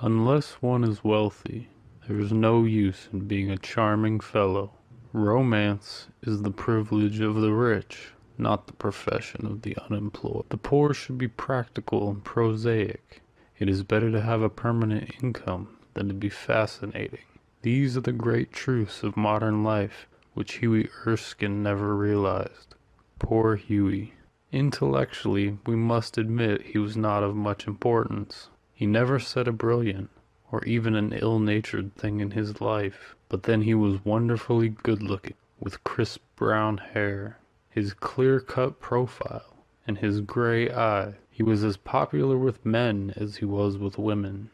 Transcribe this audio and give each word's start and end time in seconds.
Unless 0.00 0.54
one 0.54 0.82
is 0.82 1.04
wealthy, 1.04 1.68
there 2.08 2.18
is 2.18 2.32
no 2.32 2.64
use 2.64 3.08
in 3.12 3.28
being 3.28 3.48
a 3.48 3.56
charming 3.56 4.18
fellow. 4.18 4.72
Romance 5.12 6.08
is 6.22 6.42
the 6.42 6.50
privilege 6.50 7.20
of 7.20 7.36
the 7.36 7.52
rich, 7.52 8.12
not 8.36 8.66
the 8.66 8.72
profession 8.72 9.46
of 9.46 9.62
the 9.62 9.76
unemployed. 9.88 10.46
The 10.48 10.56
poor 10.56 10.92
should 10.94 11.16
be 11.16 11.28
practical 11.28 12.10
and 12.10 12.24
prosaic. 12.24 13.22
It 13.58 13.68
is 13.68 13.84
better 13.84 14.10
to 14.10 14.20
have 14.20 14.42
a 14.42 14.50
permanent 14.50 15.22
income 15.22 15.78
than 15.94 16.08
to 16.08 16.14
be 16.14 16.28
fascinating. 16.28 17.24
These 17.62 17.96
are 17.96 18.00
the 18.00 18.12
great 18.12 18.52
truths 18.52 19.04
of 19.04 19.16
modern 19.16 19.62
life 19.62 20.08
which 20.34 20.54
Hughie 20.54 20.90
Erskine 21.06 21.62
never 21.62 21.94
realized. 21.96 22.74
Poor 23.20 23.54
Hughie. 23.54 24.14
Intellectually, 24.50 25.58
we 25.66 25.76
must 25.76 26.18
admit 26.18 26.62
he 26.62 26.78
was 26.78 26.96
not 26.96 27.22
of 27.22 27.36
much 27.36 27.68
importance. 27.68 28.48
He 28.84 28.90
never 28.90 29.18
said 29.18 29.48
a 29.48 29.52
brilliant, 29.52 30.10
or 30.52 30.62
even 30.66 30.94
an 30.94 31.14
ill 31.14 31.38
natured 31.38 31.94
thing 31.94 32.20
in 32.20 32.32
his 32.32 32.60
life, 32.60 33.16
but 33.30 33.44
then 33.44 33.62
he 33.62 33.72
was 33.72 34.04
wonderfully 34.04 34.68
good 34.68 35.02
looking, 35.02 35.36
with 35.58 35.82
crisp 35.84 36.20
brown 36.36 36.76
hair, 36.76 37.38
his 37.70 37.94
clear 37.94 38.40
cut 38.40 38.80
profile, 38.80 39.64
and 39.86 39.96
his 39.96 40.20
gray 40.20 40.70
eye. 40.70 41.14
He 41.30 41.42
was 41.42 41.64
as 41.64 41.78
popular 41.78 42.36
with 42.36 42.66
men 42.66 43.14
as 43.16 43.36
he 43.36 43.46
was 43.46 43.78
with 43.78 43.96
women, 43.96 44.50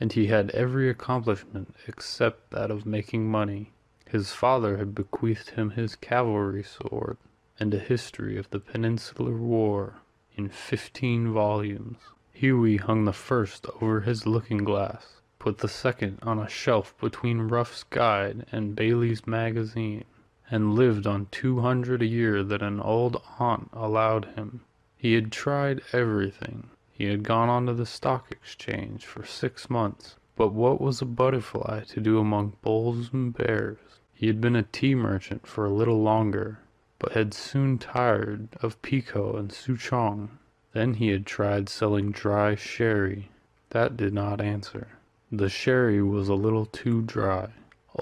and 0.00 0.12
he 0.12 0.26
had 0.26 0.50
every 0.50 0.90
accomplishment 0.90 1.76
except 1.86 2.50
that 2.50 2.72
of 2.72 2.84
making 2.84 3.30
money. 3.30 3.70
His 4.06 4.32
father 4.32 4.78
had 4.78 4.92
bequeathed 4.92 5.50
him 5.50 5.70
his 5.70 5.94
cavalry 5.94 6.64
sword 6.64 7.16
and 7.60 7.72
a 7.72 7.78
history 7.78 8.38
of 8.38 8.50
the 8.50 8.58
Peninsular 8.58 9.36
War 9.36 9.98
in 10.34 10.48
fifteen 10.48 11.32
volumes. 11.32 11.98
Hughie 12.40 12.76
hung 12.76 13.04
the 13.04 13.12
first 13.12 13.66
over 13.80 14.02
his 14.02 14.24
looking 14.24 14.58
glass, 14.58 15.20
put 15.40 15.58
the 15.58 15.66
second 15.66 16.20
on 16.22 16.38
a 16.38 16.48
shelf 16.48 16.94
between 17.00 17.48
Ruff's 17.48 17.82
Guide 17.82 18.46
and 18.52 18.76
Bailey's 18.76 19.26
Magazine, 19.26 20.04
and 20.48 20.76
lived 20.76 21.04
on 21.04 21.26
two 21.32 21.62
hundred 21.62 22.00
a 22.00 22.06
year 22.06 22.44
that 22.44 22.62
an 22.62 22.78
old 22.78 23.20
aunt 23.40 23.70
allowed 23.72 24.26
him. 24.36 24.60
He 24.96 25.14
had 25.14 25.32
tried 25.32 25.82
everything. 25.92 26.70
He 26.92 27.06
had 27.06 27.24
gone 27.24 27.48
on 27.48 27.66
to 27.66 27.74
the 27.74 27.84
Stock 27.84 28.30
Exchange 28.30 29.04
for 29.04 29.24
six 29.24 29.68
months, 29.68 30.14
but 30.36 30.52
what 30.52 30.80
was 30.80 31.02
a 31.02 31.06
butterfly 31.06 31.80
to 31.88 32.00
do 32.00 32.20
among 32.20 32.52
bulls 32.62 33.12
and 33.12 33.36
bears? 33.36 33.78
He 34.14 34.28
had 34.28 34.40
been 34.40 34.54
a 34.54 34.62
tea 34.62 34.94
merchant 34.94 35.44
for 35.44 35.64
a 35.64 35.72
little 35.74 36.02
longer, 36.04 36.60
but 37.00 37.14
had 37.14 37.34
soon 37.34 37.78
tired 37.78 38.50
of 38.62 38.80
Pekoe 38.80 39.34
and 39.36 39.50
Souchong. 39.50 40.38
Then 40.72 40.94
he 40.94 41.08
had 41.08 41.24
tried 41.24 41.68
selling 41.68 42.10
dry 42.10 42.54
sherry. 42.54 43.30
That 43.70 43.96
did 43.96 44.12
not 44.12 44.40
answer. 44.40 44.88
The 45.32 45.48
sherry 45.48 46.02
was 46.02 46.28
a 46.28 46.34
little 46.34 46.66
too 46.66 47.02
dry. 47.02 47.52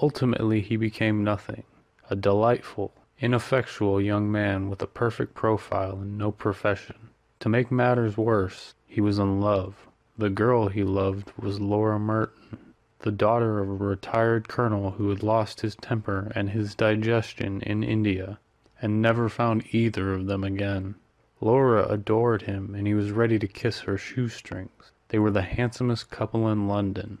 Ultimately 0.01 0.61
he 0.61 0.75
became 0.75 1.23
nothing, 1.23 1.63
a 2.09 2.15
delightful, 2.15 2.93
ineffectual 3.19 4.01
young 4.01 4.31
man 4.31 4.69
with 4.69 4.81
a 4.81 4.87
perfect 4.87 5.33
profile 5.33 5.93
and 5.93 6.17
no 6.17 6.31
profession. 6.31 7.09
To 7.39 7.49
make 7.49 7.71
matters 7.71 8.17
worse, 8.17 8.73
he 8.85 8.99
was 9.01 9.17
in 9.17 9.39
love. 9.39 9.87
The 10.17 10.29
girl 10.29 10.67
he 10.67 10.83
loved 10.83 11.31
was 11.37 11.61
Laura 11.61 11.97
Merton, 11.99 12.73
the 12.99 13.11
daughter 13.11 13.59
of 13.59 13.69
a 13.69 13.73
retired 13.73 14.47
colonel 14.47 14.91
who 14.91 15.09
had 15.09 15.23
lost 15.23 15.61
his 15.61 15.75
temper 15.75 16.31
and 16.35 16.49
his 16.49 16.75
digestion 16.75 17.61
in 17.61 17.83
India, 17.83 18.39
and 18.81 19.01
never 19.01 19.29
found 19.29 19.63
either 19.71 20.13
of 20.13 20.25
them 20.25 20.43
again. 20.43 20.95
Laura 21.39 21.85
adored 21.87 22.43
him, 22.43 22.73
and 22.73 22.87
he 22.87 22.93
was 22.93 23.11
ready 23.11 23.37
to 23.37 23.47
kiss 23.47 23.81
her 23.81 23.97
shoestrings. 23.97 24.91
They 25.09 25.19
were 25.19 25.31
the 25.31 25.43
handsomest 25.43 26.09
couple 26.09 26.47
in 26.49 26.67
London, 26.67 27.19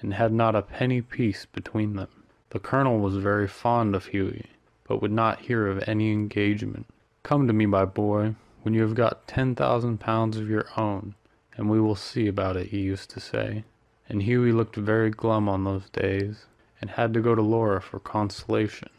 and 0.00 0.14
had 0.14 0.32
not 0.32 0.54
a 0.54 0.62
penny 0.62 1.00
piece 1.00 1.46
between 1.46 1.96
them. 1.96 2.08
The 2.50 2.58
colonel 2.58 2.98
was 2.98 3.16
very 3.16 3.48
fond 3.48 3.94
of 3.94 4.06
Hughie, 4.06 4.50
but 4.86 5.00
would 5.00 5.12
not 5.12 5.40
hear 5.40 5.66
of 5.66 5.82
any 5.86 6.12
engagement. 6.12 6.86
Come 7.22 7.46
to 7.46 7.52
me, 7.52 7.64
my 7.64 7.86
boy, 7.86 8.34
when 8.62 8.74
you 8.74 8.82
have 8.82 8.94
got 8.94 9.26
ten 9.26 9.54
thousand 9.54 9.98
pounds 9.98 10.36
of 10.36 10.50
your 10.50 10.66
own, 10.76 11.14
and 11.56 11.70
we 11.70 11.80
will 11.80 11.96
see 11.96 12.26
about 12.28 12.56
it, 12.56 12.68
he 12.68 12.80
used 12.80 13.08
to 13.10 13.20
say. 13.20 13.64
And 14.08 14.22
Hughie 14.22 14.52
looked 14.52 14.76
very 14.76 15.10
glum 15.10 15.48
on 15.48 15.64
those 15.64 15.88
days, 15.88 16.44
and 16.80 16.90
had 16.90 17.14
to 17.14 17.20
go 17.20 17.34
to 17.34 17.42
Laura 17.42 17.80
for 17.80 17.98
consolation. 17.98 18.90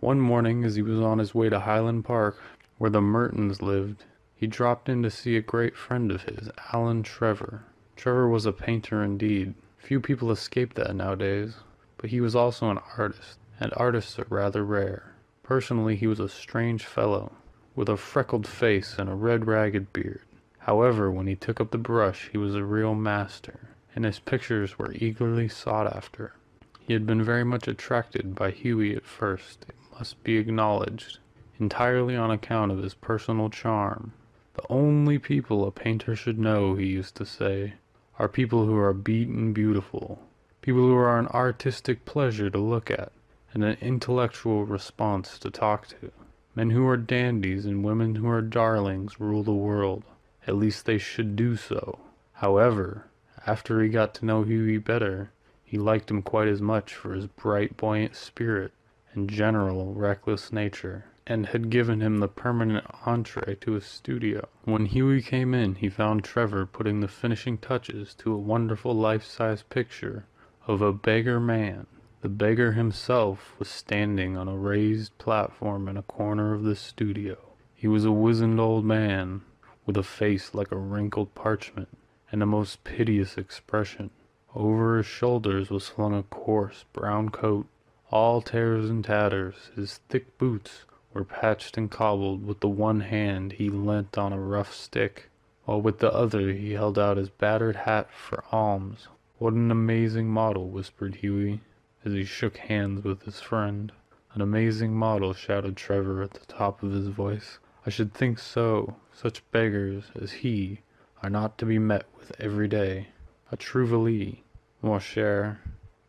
One 0.00 0.20
morning, 0.20 0.64
as 0.64 0.76
he 0.76 0.82
was 0.82 1.00
on 1.00 1.18
his 1.18 1.34
way 1.34 1.48
to 1.48 1.60
Holland 1.60 2.04
Park, 2.04 2.40
where 2.78 2.90
the 2.90 3.00
Mertons 3.00 3.60
lived, 3.60 4.04
he 4.34 4.46
dropped 4.46 4.88
in 4.88 5.02
to 5.02 5.10
see 5.10 5.36
a 5.36 5.42
great 5.42 5.76
friend 5.76 6.12
of 6.12 6.22
his, 6.22 6.48
Alan 6.72 7.02
Trevor. 7.02 7.64
Trevor 7.96 8.28
was 8.28 8.46
a 8.46 8.52
painter 8.52 9.02
indeed. 9.02 9.54
Few 9.78 10.00
people 10.00 10.30
escape 10.30 10.74
that 10.74 10.94
nowadays, 10.94 11.56
but 11.96 12.10
he 12.10 12.20
was 12.20 12.36
also 12.36 12.70
an 12.70 12.78
artist, 12.96 13.38
and 13.58 13.72
artists 13.76 14.16
are 14.18 14.26
rather 14.30 14.64
rare. 14.64 15.14
Personally, 15.42 15.96
he 15.96 16.06
was 16.06 16.20
a 16.20 16.28
strange 16.28 16.84
fellow, 16.84 17.32
with 17.74 17.88
a 17.88 17.96
freckled 17.96 18.46
face 18.46 18.96
and 18.96 19.10
a 19.10 19.14
red 19.14 19.48
ragged 19.48 19.92
beard. 19.92 20.22
However, 20.58 21.10
when 21.10 21.26
he 21.26 21.34
took 21.34 21.60
up 21.60 21.72
the 21.72 21.78
brush, 21.78 22.28
he 22.30 22.38
was 22.38 22.54
a 22.54 22.64
real 22.64 22.94
master, 22.94 23.70
and 23.96 24.04
his 24.04 24.20
pictures 24.20 24.78
were 24.78 24.92
eagerly 24.92 25.48
sought 25.48 25.92
after. 25.92 26.34
He 26.78 26.92
had 26.92 27.06
been 27.06 27.24
very 27.24 27.44
much 27.44 27.66
attracted 27.66 28.36
by 28.36 28.52
Hughie 28.52 28.94
at 28.94 29.04
first, 29.04 29.66
it 29.68 29.74
must 29.98 30.22
be 30.22 30.36
acknowledged 30.36 31.18
entirely 31.60 32.16
on 32.16 32.30
account 32.30 32.70
of 32.70 32.82
his 32.82 32.94
personal 32.94 33.50
charm. 33.50 34.12
The 34.54 34.62
only 34.70 35.18
people 35.18 35.66
a 35.66 35.70
painter 35.70 36.16
should 36.16 36.38
know, 36.38 36.74
he 36.74 36.86
used 36.86 37.14
to 37.16 37.24
say, 37.24 37.74
are 38.18 38.28
people 38.28 38.66
who 38.66 38.76
are 38.76 38.92
beaten 38.92 39.52
beautiful, 39.52 40.20
people 40.62 40.80
who 40.80 40.96
are 40.96 41.18
an 41.18 41.28
artistic 41.28 42.04
pleasure 42.04 42.50
to 42.50 42.58
look 42.58 42.90
at, 42.90 43.12
and 43.52 43.64
an 43.64 43.76
intellectual 43.80 44.64
response 44.64 45.38
to 45.38 45.50
talk 45.50 45.86
to. 45.86 46.10
Men 46.54 46.70
who 46.70 46.86
are 46.88 46.96
dandies 46.96 47.64
and 47.64 47.84
women 47.84 48.16
who 48.16 48.28
are 48.28 48.42
darlings 48.42 49.20
rule 49.20 49.44
the 49.44 49.52
world. 49.52 50.02
At 50.46 50.56
least 50.56 50.86
they 50.86 50.98
should 50.98 51.36
do 51.36 51.56
so. 51.56 52.00
However, 52.32 53.06
after 53.46 53.80
he 53.80 53.88
got 53.88 54.14
to 54.14 54.26
know 54.26 54.42
Hughie 54.42 54.78
better, 54.78 55.30
he 55.64 55.78
liked 55.78 56.10
him 56.10 56.22
quite 56.22 56.48
as 56.48 56.60
much 56.60 56.94
for 56.94 57.12
his 57.12 57.26
bright, 57.26 57.76
buoyant 57.76 58.16
spirit 58.16 58.72
and 59.12 59.30
general 59.30 59.94
reckless 59.94 60.52
nature 60.52 61.04
and 61.30 61.46
had 61.46 61.68
given 61.68 62.00
him 62.00 62.18
the 62.18 62.26
permanent 62.26 62.86
entree 63.04 63.54
to 63.56 63.72
his 63.72 63.84
studio. 63.84 64.48
When 64.64 64.86
Hughie 64.86 65.20
came 65.20 65.52
in, 65.52 65.74
he 65.74 65.90
found 65.90 66.24
Trevor 66.24 66.64
putting 66.64 67.00
the 67.00 67.08
finishing 67.08 67.58
touches 67.58 68.14
to 68.14 68.32
a 68.32 68.38
wonderful 68.38 68.94
life-size 68.94 69.62
picture 69.64 70.24
of 70.66 70.80
a 70.80 70.92
beggar 70.92 71.38
man. 71.38 71.86
The 72.22 72.30
beggar 72.30 72.72
himself 72.72 73.54
was 73.58 73.68
standing 73.68 74.38
on 74.38 74.48
a 74.48 74.56
raised 74.56 75.18
platform 75.18 75.86
in 75.86 75.98
a 75.98 76.02
corner 76.02 76.54
of 76.54 76.62
the 76.62 76.74
studio. 76.74 77.36
He 77.74 77.86
was 77.86 78.06
a 78.06 78.10
wizened 78.10 78.58
old 78.58 78.86
man, 78.86 79.42
with 79.84 79.98
a 79.98 80.02
face 80.02 80.54
like 80.54 80.72
a 80.72 80.76
wrinkled 80.76 81.34
parchment, 81.34 81.88
and 82.32 82.42
a 82.42 82.46
most 82.46 82.84
piteous 82.84 83.36
expression. 83.36 84.10
Over 84.54 84.96
his 84.96 85.06
shoulders 85.06 85.68
was 85.68 85.88
flung 85.88 86.14
a 86.14 86.22
coarse 86.22 86.86
brown 86.94 87.28
coat, 87.28 87.66
all 88.10 88.40
tears 88.40 88.88
and 88.88 89.04
tatters. 89.04 89.70
His 89.76 90.00
thick 90.08 90.38
boots 90.38 90.86
were 91.18 91.24
patched 91.24 91.76
and 91.76 91.90
cobbled. 91.90 92.46
With 92.46 92.60
the 92.60 92.68
one 92.68 93.00
hand 93.00 93.54
he 93.54 93.70
leant 93.70 94.16
on 94.16 94.32
a 94.32 94.38
rough 94.40 94.72
stick, 94.72 95.28
while 95.64 95.80
with 95.80 95.98
the 95.98 96.12
other 96.12 96.52
he 96.52 96.74
held 96.74 96.96
out 96.96 97.16
his 97.16 97.28
battered 97.28 97.74
hat 97.74 98.08
for 98.12 98.44
alms. 98.52 99.08
What 99.38 99.52
an 99.54 99.72
amazing 99.72 100.28
model, 100.28 100.68
whispered 100.68 101.16
Hughie, 101.16 101.60
as 102.04 102.12
he 102.12 102.24
shook 102.24 102.58
hands 102.58 103.02
with 103.02 103.24
his 103.24 103.40
friend. 103.40 103.90
An 104.32 104.40
amazing 104.40 104.94
model, 104.94 105.32
shouted 105.34 105.76
Trevor 105.76 106.22
at 106.22 106.34
the 106.34 106.46
top 106.46 106.84
of 106.84 106.92
his 106.92 107.08
voice. 107.08 107.58
I 107.84 107.90
should 107.90 108.14
think 108.14 108.38
so. 108.38 108.94
Such 109.12 109.42
beggars 109.50 110.12
as 110.14 110.30
he 110.30 110.82
are 111.20 111.30
not 111.30 111.58
to 111.58 111.66
be 111.66 111.80
met 111.80 112.04
with 112.16 112.30
every 112.38 112.68
day. 112.68 113.08
A 113.50 113.56
trouvaille, 113.56 114.38
mon 114.82 115.00
cher, 115.00 115.60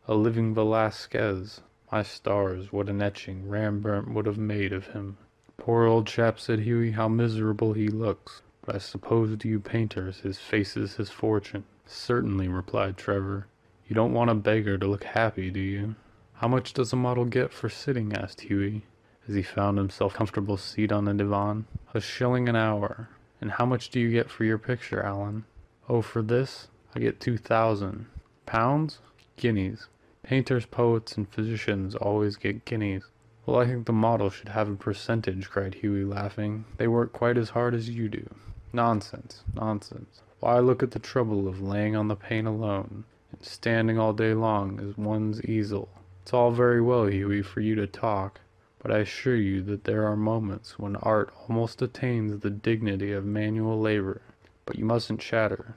a 0.06 0.14
living 0.14 0.54
Velasquez. 0.54 1.62
My 1.92 2.02
stars, 2.04 2.72
what 2.72 2.88
an 2.88 3.02
etching 3.02 3.48
Rembrandt 3.48 4.08
would 4.14 4.26
have 4.26 4.38
made 4.38 4.72
of 4.72 4.88
him. 4.88 5.18
Poor 5.56 5.86
old 5.86 6.06
chap, 6.06 6.38
said 6.38 6.60
Hughie, 6.60 6.92
how 6.92 7.08
miserable 7.08 7.72
he 7.72 7.88
looks. 7.88 8.42
But 8.62 8.76
I 8.76 8.78
suppose 8.78 9.36
to 9.36 9.48
you 9.48 9.58
painters 9.58 10.20
his 10.20 10.38
face 10.38 10.76
is 10.76 10.96
his 10.96 11.10
fortune. 11.10 11.64
Certainly, 11.86 12.46
replied 12.46 12.96
Trevor. 12.96 13.48
You 13.88 13.94
don't 13.96 14.14
want 14.14 14.30
a 14.30 14.34
beggar 14.34 14.78
to 14.78 14.86
look 14.86 15.02
happy, 15.02 15.50
do 15.50 15.58
you? 15.58 15.96
How 16.34 16.46
much 16.46 16.74
does 16.74 16.92
a 16.92 16.96
model 16.96 17.24
get 17.24 17.52
for 17.52 17.68
sitting? 17.68 18.12
asked 18.12 18.42
Hughie, 18.42 18.84
as 19.26 19.34
he 19.34 19.42
found 19.42 19.76
himself 19.76 20.14
a 20.14 20.16
comfortable 20.16 20.56
seat 20.56 20.92
on 20.92 21.06
the 21.06 21.14
divan. 21.14 21.66
A 21.92 22.00
shilling 22.00 22.48
an 22.48 22.54
hour. 22.54 23.08
And 23.40 23.50
how 23.50 23.66
much 23.66 23.90
do 23.90 23.98
you 23.98 24.12
get 24.12 24.30
for 24.30 24.44
your 24.44 24.58
picture, 24.58 25.02
Alan? 25.02 25.44
Oh, 25.88 26.02
for 26.02 26.22
this? 26.22 26.68
I 26.94 27.00
get 27.00 27.18
two 27.18 27.36
thousand. 27.36 28.06
Pounds? 28.46 29.00
Guineas. 29.36 29.88
Painters, 30.30 30.64
poets, 30.64 31.16
and 31.16 31.28
physicians 31.28 31.96
always 31.96 32.36
get 32.36 32.64
guineas. 32.64 33.02
Well, 33.46 33.58
I 33.58 33.66
think 33.66 33.86
the 33.86 33.92
model 33.92 34.30
should 34.30 34.50
have 34.50 34.68
a 34.68 34.76
percentage, 34.76 35.50
cried 35.50 35.74
Hughie, 35.74 36.04
laughing. 36.04 36.66
They 36.76 36.86
work 36.86 37.12
quite 37.12 37.36
as 37.36 37.50
hard 37.50 37.74
as 37.74 37.90
you 37.90 38.08
do. 38.08 38.30
Nonsense, 38.72 39.42
nonsense. 39.56 40.22
Why 40.38 40.60
look 40.60 40.84
at 40.84 40.92
the 40.92 41.00
trouble 41.00 41.48
of 41.48 41.60
laying 41.60 41.96
on 41.96 42.06
the 42.06 42.14
pane 42.14 42.46
alone, 42.46 43.02
and 43.32 43.44
standing 43.44 43.98
all 43.98 44.12
day 44.12 44.32
long 44.32 44.78
as 44.78 44.96
one's 44.96 45.44
easel? 45.46 45.88
It's 46.22 46.32
all 46.32 46.52
very 46.52 46.80
well, 46.80 47.08
Hughie, 47.08 47.42
for 47.42 47.60
you 47.60 47.74
to 47.74 47.88
talk, 47.88 48.38
but 48.80 48.92
I 48.92 48.98
assure 48.98 49.34
you 49.34 49.62
that 49.62 49.82
there 49.82 50.06
are 50.06 50.14
moments 50.14 50.78
when 50.78 50.94
art 50.94 51.34
almost 51.48 51.82
attains 51.82 52.38
the 52.38 52.50
dignity 52.50 53.10
of 53.10 53.24
manual 53.24 53.80
labor. 53.80 54.22
But 54.64 54.78
you 54.78 54.84
mustn't 54.84 55.18
chatter. 55.18 55.74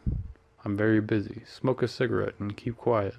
I'm 0.64 0.78
very 0.78 1.02
busy. 1.02 1.42
Smoke 1.48 1.82
a 1.82 1.88
cigarette 1.88 2.36
and 2.38 2.56
keep 2.56 2.78
quiet. 2.78 3.16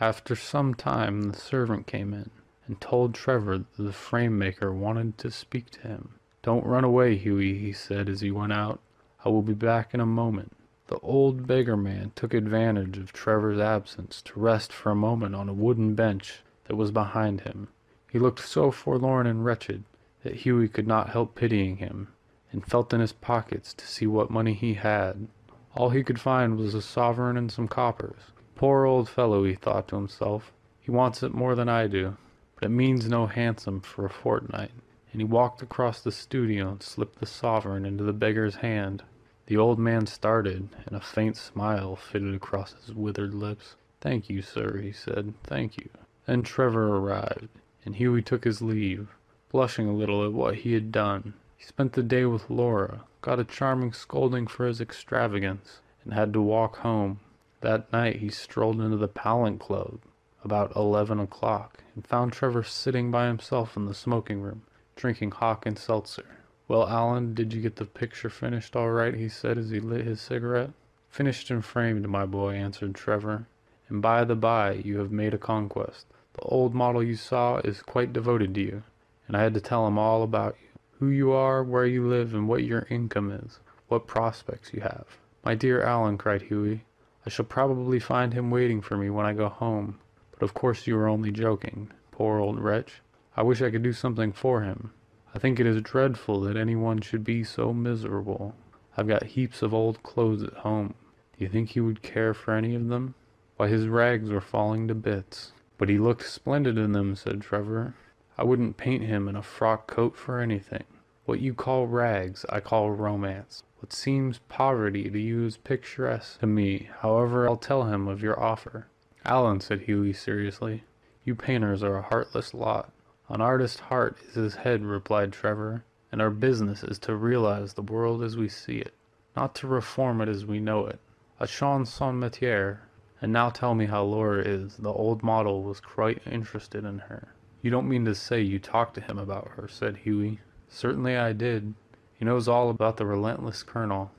After 0.00 0.36
some 0.36 0.74
time 0.74 1.22
the 1.22 1.36
servant 1.36 1.88
came 1.88 2.14
in 2.14 2.30
and 2.66 2.80
told 2.80 3.14
Trevor 3.14 3.58
that 3.58 3.76
the 3.76 3.92
frame 3.92 4.38
maker 4.38 4.72
wanted 4.72 5.18
to 5.18 5.30
speak 5.32 5.70
to 5.70 5.80
him. 5.80 6.10
Don't 6.42 6.64
run 6.64 6.84
away, 6.84 7.16
Hughie, 7.16 7.58
he 7.58 7.72
said 7.72 8.08
as 8.08 8.20
he 8.20 8.30
went 8.30 8.52
out. 8.52 8.80
I 9.24 9.28
will 9.28 9.42
be 9.42 9.54
back 9.54 9.94
in 9.94 10.00
a 10.00 10.06
moment. 10.06 10.52
The 10.86 11.00
old 11.00 11.48
beggar 11.48 11.76
man 11.76 12.12
took 12.14 12.32
advantage 12.32 12.96
of 12.96 13.12
Trevor's 13.12 13.58
absence 13.58 14.22
to 14.22 14.38
rest 14.38 14.72
for 14.72 14.92
a 14.92 14.94
moment 14.94 15.34
on 15.34 15.48
a 15.48 15.52
wooden 15.52 15.94
bench 15.94 16.42
that 16.66 16.76
was 16.76 16.92
behind 16.92 17.40
him. 17.40 17.68
He 18.08 18.20
looked 18.20 18.40
so 18.40 18.70
forlorn 18.70 19.26
and 19.26 19.44
wretched 19.44 19.82
that 20.22 20.46
Hughie 20.46 20.68
could 20.68 20.86
not 20.86 21.10
help 21.10 21.34
pitying 21.34 21.78
him, 21.78 22.08
and 22.52 22.64
felt 22.64 22.94
in 22.94 23.00
his 23.00 23.12
pockets 23.12 23.74
to 23.74 23.86
see 23.86 24.06
what 24.06 24.30
money 24.30 24.54
he 24.54 24.74
had. 24.74 25.26
All 25.74 25.90
he 25.90 26.04
could 26.04 26.20
find 26.20 26.56
was 26.56 26.74
a 26.74 26.82
sovereign 26.82 27.36
and 27.36 27.50
some 27.50 27.66
coppers. 27.66 28.20
Poor 28.58 28.86
old 28.86 29.08
fellow, 29.08 29.44
he 29.44 29.54
thought 29.54 29.86
to 29.86 29.94
himself. 29.94 30.52
He 30.80 30.90
wants 30.90 31.22
it 31.22 31.32
more 31.32 31.54
than 31.54 31.68
I 31.68 31.86
do, 31.86 32.16
but 32.56 32.64
it 32.64 32.70
means 32.70 33.08
no 33.08 33.28
hansom 33.28 33.80
for 33.80 34.04
a 34.04 34.10
fortnight. 34.10 34.72
And 35.12 35.20
he 35.20 35.24
walked 35.24 35.62
across 35.62 36.02
the 36.02 36.10
studio 36.10 36.70
and 36.70 36.82
slipped 36.82 37.20
the 37.20 37.26
sovereign 37.26 37.86
into 37.86 38.02
the 38.02 38.12
beggar's 38.12 38.56
hand. 38.56 39.04
The 39.46 39.56
old 39.56 39.78
man 39.78 40.06
started, 40.06 40.70
and 40.84 40.96
a 40.96 41.00
faint 41.00 41.36
smile 41.36 41.94
flitted 41.94 42.34
across 42.34 42.72
his 42.72 42.92
withered 42.92 43.32
lips. 43.32 43.76
Thank 44.00 44.28
you, 44.28 44.42
sir, 44.42 44.78
he 44.78 44.90
said. 44.90 45.34
Thank 45.44 45.76
you. 45.76 45.88
Then 46.26 46.42
Trevor 46.42 46.96
arrived, 46.96 47.60
and 47.84 47.94
Hughie 47.94 48.22
took 48.22 48.42
his 48.42 48.60
leave, 48.60 49.06
blushing 49.52 49.88
a 49.88 49.94
little 49.94 50.24
at 50.24 50.32
what 50.32 50.56
he 50.56 50.72
had 50.72 50.90
done. 50.90 51.34
He 51.56 51.64
spent 51.64 51.92
the 51.92 52.02
day 52.02 52.24
with 52.24 52.50
Laura, 52.50 53.04
got 53.22 53.38
a 53.38 53.44
charming 53.44 53.92
scolding 53.92 54.48
for 54.48 54.66
his 54.66 54.80
extravagance, 54.80 55.80
and 56.02 56.12
had 56.12 56.32
to 56.32 56.42
walk 56.42 56.78
home. 56.78 57.20
That 57.60 57.92
night 57.92 58.16
he 58.16 58.28
strolled 58.28 58.80
into 58.80 58.96
the 58.96 59.08
Palette 59.08 59.58
Club 59.58 60.00
about 60.44 60.76
eleven 60.76 61.18
o'clock, 61.18 61.82
and 61.94 62.06
found 62.06 62.32
Trevor 62.32 62.62
sitting 62.62 63.10
by 63.10 63.26
himself 63.26 63.76
in 63.76 63.86
the 63.86 63.94
smoking 63.94 64.40
room, 64.40 64.62
drinking 64.94 65.32
hock 65.32 65.66
and 65.66 65.78
seltzer. 65.78 66.38
Well, 66.68 66.88
Alan, 66.88 67.34
did 67.34 67.52
you 67.52 67.60
get 67.60 67.76
the 67.76 67.84
picture 67.84 68.30
finished 68.30 68.76
all 68.76 68.90
right? 68.90 69.14
he 69.14 69.28
said 69.28 69.58
as 69.58 69.70
he 69.70 69.80
lit 69.80 70.06
his 70.06 70.20
cigarette. 70.20 70.70
Finished 71.08 71.50
and 71.50 71.64
framed, 71.64 72.08
my 72.08 72.26
boy, 72.26 72.54
answered 72.54 72.94
Trevor. 72.94 73.46
And 73.88 74.00
by 74.00 74.24
the 74.24 74.36
by, 74.36 74.72
you 74.72 74.98
have 74.98 75.10
made 75.10 75.34
a 75.34 75.38
conquest. 75.38 76.06
The 76.34 76.42
old 76.42 76.74
model 76.74 77.02
you 77.02 77.16
saw 77.16 77.56
is 77.58 77.82
quite 77.82 78.12
devoted 78.12 78.54
to 78.54 78.60
you, 78.60 78.82
and 79.26 79.36
I 79.36 79.42
had 79.42 79.54
to 79.54 79.60
tell 79.60 79.86
him 79.86 79.98
all 79.98 80.22
about 80.22 80.56
you 80.62 80.68
who 80.98 81.08
you 81.08 81.32
are, 81.32 81.62
where 81.62 81.86
you 81.86 82.06
live, 82.06 82.34
and 82.34 82.48
what 82.48 82.64
your 82.64 82.86
income 82.90 83.30
is, 83.30 83.60
what 83.86 84.06
prospects 84.06 84.72
you 84.72 84.80
have. 84.80 85.06
My 85.44 85.54
dear 85.54 85.82
Alan, 85.82 86.18
cried 86.18 86.42
Hughie, 86.42 86.84
I 87.28 87.30
shall 87.30 87.44
probably 87.44 87.98
find 87.98 88.32
him 88.32 88.50
waiting 88.50 88.80
for 88.80 88.96
me 88.96 89.10
when 89.10 89.26
I 89.26 89.34
go 89.34 89.50
home. 89.50 89.98
But 90.30 90.42
of 90.42 90.54
course 90.54 90.86
you 90.86 90.96
are 90.96 91.06
only 91.06 91.30
joking. 91.30 91.92
Poor 92.10 92.38
old 92.38 92.58
wretch. 92.58 93.02
I 93.36 93.42
wish 93.42 93.60
I 93.60 93.70
could 93.70 93.82
do 93.82 93.92
something 93.92 94.32
for 94.32 94.62
him. 94.62 94.94
I 95.34 95.38
think 95.38 95.60
it 95.60 95.66
is 95.66 95.82
dreadful 95.82 96.40
that 96.40 96.56
anyone 96.56 97.02
should 97.02 97.24
be 97.24 97.44
so 97.44 97.74
miserable. 97.74 98.54
I've 98.96 99.08
got 99.08 99.24
heaps 99.24 99.60
of 99.60 99.74
old 99.74 100.02
clothes 100.02 100.42
at 100.42 100.54
home. 100.54 100.94
Do 101.36 101.44
you 101.44 101.50
think 101.50 101.68
he 101.68 101.80
would 101.80 102.00
care 102.00 102.32
for 102.32 102.54
any 102.54 102.74
of 102.74 102.88
them? 102.88 103.14
Why, 103.58 103.68
his 103.68 103.88
rags 103.88 104.30
were 104.30 104.40
falling 104.40 104.88
to 104.88 104.94
bits. 104.94 105.52
But 105.76 105.90
he 105.90 105.98
looked 105.98 106.26
splendid 106.26 106.78
in 106.78 106.92
them, 106.92 107.14
said 107.14 107.42
Trevor. 107.42 107.92
I 108.38 108.44
wouldn't 108.44 108.78
paint 108.78 109.04
him 109.04 109.28
in 109.28 109.36
a 109.36 109.42
frock 109.42 109.86
coat 109.86 110.16
for 110.16 110.40
anything. 110.40 110.84
What 111.26 111.40
you 111.40 111.52
call 111.52 111.88
rags, 111.88 112.46
I 112.48 112.60
call 112.60 112.90
romance. 112.90 113.64
What 113.80 113.92
seems 113.92 114.40
poverty 114.48 115.08
to 115.08 115.18
you 115.18 115.46
is 115.46 115.56
picturesque 115.56 116.40
to 116.40 116.46
me. 116.46 116.88
However, 117.00 117.48
I'll 117.48 117.56
tell 117.56 117.84
him 117.84 118.08
of 118.08 118.22
your 118.22 118.38
offer. 118.38 118.88
Alan, 119.24 119.60
said 119.60 119.82
Hughie 119.82 120.12
seriously, 120.12 120.82
you 121.24 121.36
painters 121.36 121.82
are 121.82 121.98
a 121.98 122.02
heartless 122.02 122.52
lot. 122.52 122.90
An 123.28 123.40
artist's 123.40 123.80
heart 123.80 124.16
is 124.28 124.34
his 124.34 124.54
head, 124.56 124.84
replied 124.84 125.32
Trevor, 125.32 125.84
and 126.10 126.20
our 126.20 126.30
business 126.30 126.82
is 126.82 126.98
to 127.00 127.14
realize 127.14 127.74
the 127.74 127.82
world 127.82 128.22
as 128.22 128.36
we 128.36 128.48
see 128.48 128.78
it, 128.78 128.94
not 129.36 129.54
to 129.56 129.68
reform 129.68 130.20
it 130.20 130.28
as 130.28 130.44
we 130.44 130.58
know 130.58 130.86
it. 130.86 130.98
A 131.38 131.46
chacun 131.46 131.86
son 131.86 132.18
métier, 132.20 132.78
and 133.22 133.32
now 133.32 133.48
tell 133.50 133.74
me 133.74 133.86
how 133.86 134.02
Laura 134.02 134.42
is. 134.42 134.76
The 134.78 134.92
old 134.92 135.22
model 135.22 135.62
was 135.62 135.80
quite 135.80 136.20
interested 136.26 136.84
in 136.84 136.98
her. 136.98 137.34
You 137.62 137.70
don't 137.70 137.88
mean 137.88 138.04
to 138.06 138.14
say 138.14 138.40
you 138.40 138.58
talked 138.58 138.94
to 138.94 139.00
him 139.00 139.18
about 139.18 139.52
her, 139.56 139.68
said 139.68 139.98
Hughie. 139.98 140.40
Certainly 140.68 141.16
I 141.16 141.32
did. 141.32 141.74
He 142.18 142.24
knows 142.24 142.48
all 142.48 142.68
about 142.68 142.96
the 142.96 143.06
relentless 143.06 143.62
colonel, 143.62 144.10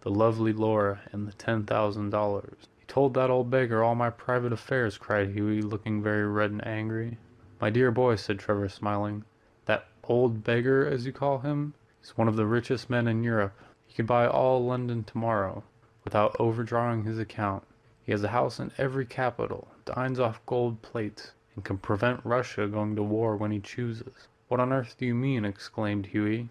the 0.00 0.10
lovely 0.10 0.52
Laura, 0.52 1.02
and 1.12 1.28
the 1.28 1.32
ten 1.32 1.64
thousand 1.64 2.10
dollars. 2.10 2.66
He 2.80 2.86
told 2.86 3.14
that 3.14 3.30
old 3.30 3.50
beggar 3.50 3.84
all 3.84 3.94
my 3.94 4.10
private 4.10 4.52
affairs, 4.52 4.98
cried 4.98 5.30
Hughie, 5.30 5.62
looking 5.62 6.02
very 6.02 6.26
red 6.26 6.50
and 6.50 6.66
angry. 6.66 7.18
My 7.60 7.70
dear 7.70 7.92
boy, 7.92 8.16
said 8.16 8.40
Trevor, 8.40 8.68
smiling, 8.68 9.24
that 9.66 9.86
old 10.02 10.42
beggar, 10.42 10.84
as 10.84 11.06
you 11.06 11.12
call 11.12 11.38
him, 11.38 11.74
is 12.02 12.18
one 12.18 12.26
of 12.26 12.34
the 12.34 12.46
richest 12.46 12.90
men 12.90 13.06
in 13.06 13.22
Europe. 13.22 13.54
He 13.86 13.94
could 13.94 14.08
buy 14.08 14.26
all 14.26 14.66
London 14.66 15.04
tomorrow, 15.04 15.62
without 16.02 16.34
overdrawing 16.40 17.04
his 17.04 17.20
account. 17.20 17.62
He 18.02 18.10
has 18.10 18.24
a 18.24 18.28
house 18.28 18.58
in 18.58 18.72
every 18.76 19.06
capital, 19.06 19.68
dines 19.84 20.18
off 20.18 20.44
gold 20.46 20.82
plates, 20.82 21.30
and 21.54 21.64
can 21.64 21.78
prevent 21.78 22.24
Russia 22.24 22.66
going 22.66 22.96
to 22.96 23.04
war 23.04 23.36
when 23.36 23.52
he 23.52 23.60
chooses. 23.60 24.26
What 24.48 24.58
on 24.58 24.72
earth 24.72 24.96
do 24.98 25.06
you 25.06 25.14
mean? 25.14 25.44
exclaimed 25.44 26.06
Hughie. 26.06 26.48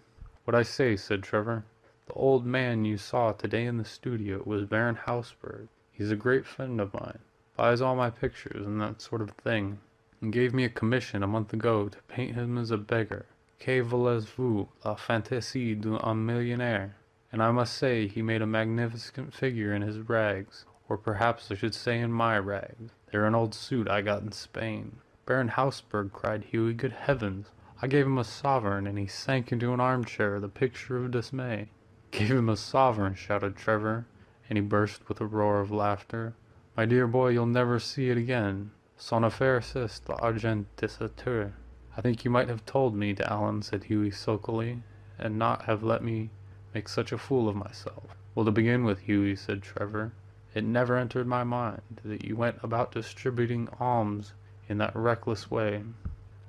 What 0.50 0.58
I 0.58 0.64
say, 0.64 0.96
said 0.96 1.22
Trevor. 1.22 1.64
The 2.08 2.14
old 2.14 2.44
man 2.44 2.84
you 2.84 2.96
saw 2.98 3.30
today 3.30 3.66
in 3.66 3.76
the 3.76 3.84
studio 3.84 4.42
was 4.44 4.64
Baron 4.64 4.96
Hausberg. 4.96 5.68
He's 5.92 6.10
a 6.10 6.16
great 6.16 6.44
friend 6.44 6.80
of 6.80 6.92
mine. 6.92 7.20
Buys 7.56 7.80
all 7.80 7.94
my 7.94 8.10
pictures 8.10 8.66
and 8.66 8.80
that 8.80 9.00
sort 9.00 9.22
of 9.22 9.30
thing, 9.30 9.78
and 10.20 10.32
gave 10.32 10.52
me 10.52 10.64
a 10.64 10.68
commission 10.68 11.22
a 11.22 11.28
month 11.28 11.52
ago 11.52 11.88
to 11.88 12.02
paint 12.08 12.34
him 12.34 12.58
as 12.58 12.72
a 12.72 12.76
beggar. 12.76 13.26
Que 13.60 13.84
voulez-vous? 13.84 14.66
La 14.84 14.96
fantaisie 14.96 15.80
d'un 15.80 16.26
millionnaire. 16.26 16.96
And 17.30 17.40
I 17.40 17.52
must 17.52 17.74
say 17.74 18.08
he 18.08 18.20
made 18.20 18.42
a 18.42 18.46
magnificent 18.46 19.32
figure 19.32 19.72
in 19.72 19.82
his 19.82 19.98
rags 19.98 20.64
or 20.88 20.96
perhaps 20.98 21.48
I 21.52 21.54
should 21.54 21.76
say 21.76 22.00
in 22.00 22.10
my 22.10 22.36
rags. 22.36 22.90
They're 23.12 23.26
an 23.26 23.36
old 23.36 23.54
suit 23.54 23.88
I 23.88 24.00
got 24.00 24.22
in 24.22 24.32
Spain. 24.32 24.96
Baron 25.26 25.50
Hausberg, 25.50 26.10
cried 26.10 26.46
Hughie, 26.46 26.74
good 26.74 26.90
heavens! 26.90 27.46
I 27.82 27.86
gave 27.86 28.04
him 28.04 28.18
a 28.18 28.24
sovereign, 28.24 28.86
and 28.86 28.98
he 28.98 29.06
sank 29.06 29.52
into 29.52 29.72
an 29.72 29.80
armchair, 29.80 30.38
the 30.38 30.48
picture 30.48 30.98
of 30.98 31.10
dismay. 31.10 31.70
Gave 32.10 32.32
him 32.32 32.50
a 32.50 32.56
sovereign, 32.56 33.14
shouted 33.14 33.56
Trevor, 33.56 34.06
and 34.48 34.58
he 34.58 34.62
burst 34.62 35.08
with 35.08 35.18
a 35.20 35.26
roar 35.26 35.60
of 35.60 35.70
laughter. 35.70 36.34
My 36.76 36.84
dear 36.84 37.06
boy, 37.06 37.28
you'll 37.28 37.46
never 37.46 37.78
see 37.78 38.10
it 38.10 38.18
again. 38.18 38.72
Son 38.98 39.24
affaire 39.24 39.62
c'est 39.62 40.08
l'argent 40.08 40.66
des 40.76 41.02
autres. 41.02 41.52
I 41.96 42.02
think 42.02 42.22
you 42.22 42.30
might 42.30 42.48
have 42.48 42.66
told 42.66 42.94
me, 42.94 43.14
to 43.14 43.32
Alan, 43.32 43.62
said 43.62 43.84
Hughie 43.84 44.10
sulkily, 44.10 44.82
and 45.18 45.38
not 45.38 45.62
have 45.62 45.82
let 45.82 46.04
me 46.04 46.28
make 46.74 46.86
such 46.86 47.12
a 47.12 47.18
fool 47.18 47.48
of 47.48 47.56
myself. 47.56 48.14
Well, 48.34 48.44
to 48.44 48.52
begin 48.52 48.84
with, 48.84 49.00
Hughie, 49.00 49.36
said 49.36 49.62
Trevor, 49.62 50.12
it 50.54 50.64
never 50.64 50.98
entered 50.98 51.26
my 51.26 51.44
mind 51.44 52.02
that 52.04 52.26
you 52.26 52.36
went 52.36 52.58
about 52.62 52.92
distributing 52.92 53.68
alms 53.78 54.34
in 54.68 54.76
that 54.78 54.94
reckless 54.94 55.50
way. 55.50 55.82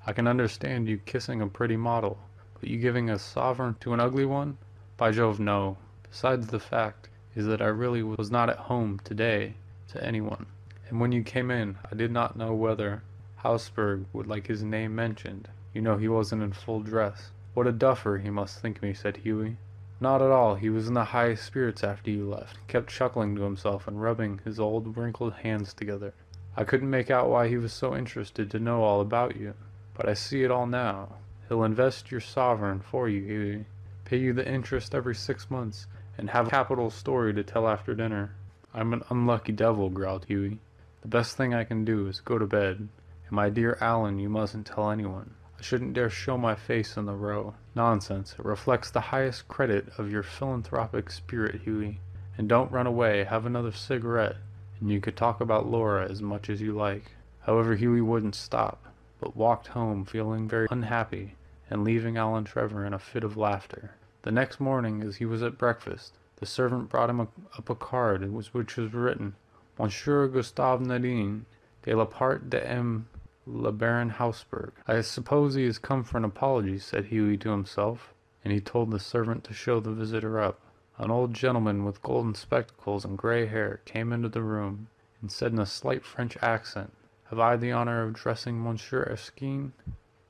I 0.08 0.14
can 0.14 0.28
understand 0.28 0.90
you 0.90 0.98
kissing 0.98 1.42
a 1.42 1.48
pretty 1.48 1.78
model, 1.78 2.18
but 2.60 2.70
you 2.70 2.80
giving 2.80 3.10
a 3.10 3.20
sovereign 3.20 3.76
to 3.82 3.94
an 3.94 4.00
ugly 4.00 4.26
one? 4.26 4.58
By 4.98 5.12
Jove, 5.12 5.40
no. 5.40 5.78
Besides 6.10 6.48
the 6.48 6.60
fact 6.60 7.10
is 7.36 7.46
that 7.46 7.62
I 7.62 7.68
really 7.68 8.02
was 8.02 8.32
not 8.32 8.50
at 8.50 8.58
home 8.58 9.00
today 9.04 9.54
to 9.90 10.04
anyone. 10.04 10.48
And 10.90 11.00
when 11.00 11.12
you 11.12 11.24
came 11.24 11.52
in, 11.52 11.78
I 11.92 11.96
did 11.96 12.12
not 12.12 12.36
know 12.36 12.54
whether 12.54 13.04
Hausberg 13.44 14.06
would 14.12 14.26
like 14.26 14.48
his 14.48 14.64
name 14.64 14.96
mentioned. 14.96 15.48
You 15.72 15.82
know 15.82 15.98
he 15.98 16.08
wasn't 16.08 16.42
in 16.42 16.54
full 16.54 16.82
dress. 16.82 17.30
What 17.54 17.68
a 17.68 17.72
duffer 17.72 18.18
he 18.18 18.32
must 18.32 18.60
think 18.60 18.82
me, 18.82 18.96
said 18.96 19.18
Hughie. 19.18 19.58
Not 20.00 20.24
at 20.24 20.32
all. 20.32 20.56
He 20.56 20.72
was 20.72 20.88
in 20.88 20.96
the 20.96 21.06
highest 21.06 21.46
spirits 21.46 21.84
after 21.84 22.10
you 22.10 22.28
left. 22.28 22.58
he 22.58 22.64
Kept 22.68 22.90
chuckling 22.90 23.36
to 23.36 23.44
himself 23.44 23.88
and 23.88 24.02
rubbing 24.02 24.40
his 24.44 24.60
old 24.60 24.98
wrinkled 24.98 25.34
hands 25.34 25.76
together. 25.76 26.16
I 26.58 26.64
couldn't 26.64 26.90
make 26.90 27.12
out 27.12 27.30
why 27.30 27.50
he 27.50 27.58
was 27.58 27.72
so 27.72 27.96
interested 27.96 28.50
to 28.50 28.60
know 28.60 28.82
all 28.82 29.00
about 29.00 29.36
you. 29.36 29.54
But 30.02 30.10
I 30.10 30.14
see 30.16 30.42
it 30.44 30.50
all 30.50 30.66
now. 30.66 31.18
He'll 31.48 31.64
invest 31.64 32.10
your 32.10 32.22
sovereign 32.22 32.80
for 32.80 33.08
you, 33.08 33.22
Hughie. 33.22 33.66
Pay 34.04 34.18
you 34.18 34.34
the 34.34 34.52
interest 34.52 34.96
every 34.96 35.14
six 35.14 35.52
months, 35.52 35.86
and 36.18 36.28
have 36.32 36.48
a 36.48 36.50
capital 36.50 36.90
story 36.90 37.36
to 37.36 37.44
tell 37.44 37.68
after 37.68 37.94
dinner. 37.94 38.34
I'm 38.74 38.94
an 38.94 39.04
unlucky 39.12 39.52
devil, 39.52 39.92
growled 39.92 40.26
Hughie. 40.26 40.58
The 41.04 41.08
best 41.08 41.38
thing 41.38 41.54
I 41.54 41.66
can 41.66 41.86
do 41.86 42.08
is 42.08 42.20
go 42.20 42.40
to 42.40 42.48
bed. 42.48 42.78
And 42.78 43.32
my 43.32 43.52
dear 43.52 43.78
Alan, 43.80 44.18
you 44.18 44.28
mustn't 44.28 44.66
tell 44.66 44.90
anyone. 44.90 45.36
I 45.60 45.62
shouldn't 45.62 45.94
dare 45.94 46.10
show 46.10 46.36
my 46.36 46.56
face 46.56 46.98
in 46.98 47.06
the 47.06 47.14
row. 47.14 47.54
Nonsense. 47.76 48.34
It 48.40 48.44
reflects 48.44 48.90
the 48.90 49.02
highest 49.02 49.48
credit 49.50 49.88
of 50.00 50.10
your 50.10 50.24
philanthropic 50.24 51.12
spirit, 51.12 51.62
Hughie. 51.62 52.00
And 52.40 52.50
don't 52.50 52.72
run 52.72 52.88
away. 52.88 53.26
Have 53.26 53.46
another 53.46 53.72
cigarette, 53.72 54.38
and 54.80 54.90
you 54.90 55.00
could 55.00 55.16
talk 55.16 55.42
about 55.42 55.70
Laura 55.70 56.10
as 56.10 56.24
much 56.24 56.50
as 56.50 56.60
you 56.60 56.74
like. 56.74 57.12
However, 57.42 57.76
Hughie 57.76 58.02
wouldn't 58.02 58.34
stop, 58.34 58.88
but 59.22 59.38
walked 59.38 59.68
home 59.68 60.04
feeling 60.04 60.50
very 60.50 60.68
unhappy 60.72 61.36
and 61.70 61.86
leaving 61.86 62.18
Alan 62.18 62.44
Trevor 62.44 62.84
in 62.86 62.94
a 62.94 63.00
fit 63.00 63.24
of 63.24 63.38
laughter. 63.38 63.92
The 64.24 64.32
next 64.32 64.60
morning, 64.60 65.02
as 65.04 65.16
he 65.16 65.26
was 65.26 65.42
at 65.42 65.58
breakfast, 65.58 66.14
the 66.38 66.46
servant 66.46 66.90
brought 66.90 67.10
him 67.10 67.20
a, 67.20 67.28
up 67.58 67.70
a 67.70 67.76
card 67.76 68.30
which 68.34 68.54
was 68.54 68.94
written, 68.94 69.36
Monsieur 69.80 70.28
Gustave 70.28 70.84
Naudin, 70.84 71.46
de 71.84 71.96
la 71.96 72.06
part 72.06 72.50
de 72.50 72.68
M. 72.68 73.08
Le 73.46 73.72
Baron 73.72 74.10
Hausberg. 74.10 74.72
I 74.88 75.02
suppose 75.02 75.54
he 75.54 75.66
has 75.66 75.78
come 75.78 76.04
for 76.04 76.18
an 76.18 76.26
apology, 76.26 76.78
said 76.78 77.06
Hughie 77.06 77.38
to 77.38 77.52
himself, 77.52 78.14
and 78.44 78.52
he 78.52 78.60
told 78.60 78.92
the 78.92 79.00
servant 79.00 79.44
to 79.46 79.54
show 79.54 79.80
the 79.80 79.92
visitor 79.92 80.40
up. 80.40 80.60
An 80.98 81.10
old 81.10 81.34
gentleman 81.34 81.86
with 81.86 82.04
golden 82.04 82.36
spectacles 82.36 83.06
and 83.06 83.18
grey 83.18 83.46
hair 83.46 83.82
came 83.86 84.12
into 84.12 84.30
the 84.30 84.42
room, 84.42 84.88
and 85.22 85.32
said 85.32 85.52
in 85.52 85.60
a 85.60 85.66
slight 85.66 86.04
French 86.04 86.38
accent, 86.42 86.92
Have 87.32 87.40
I 87.40 87.56
the 87.56 87.72
honour 87.72 88.04
of 88.04 88.10
addressing 88.10 88.62
Monsieur 88.62 89.08
Erskine? 89.10 89.72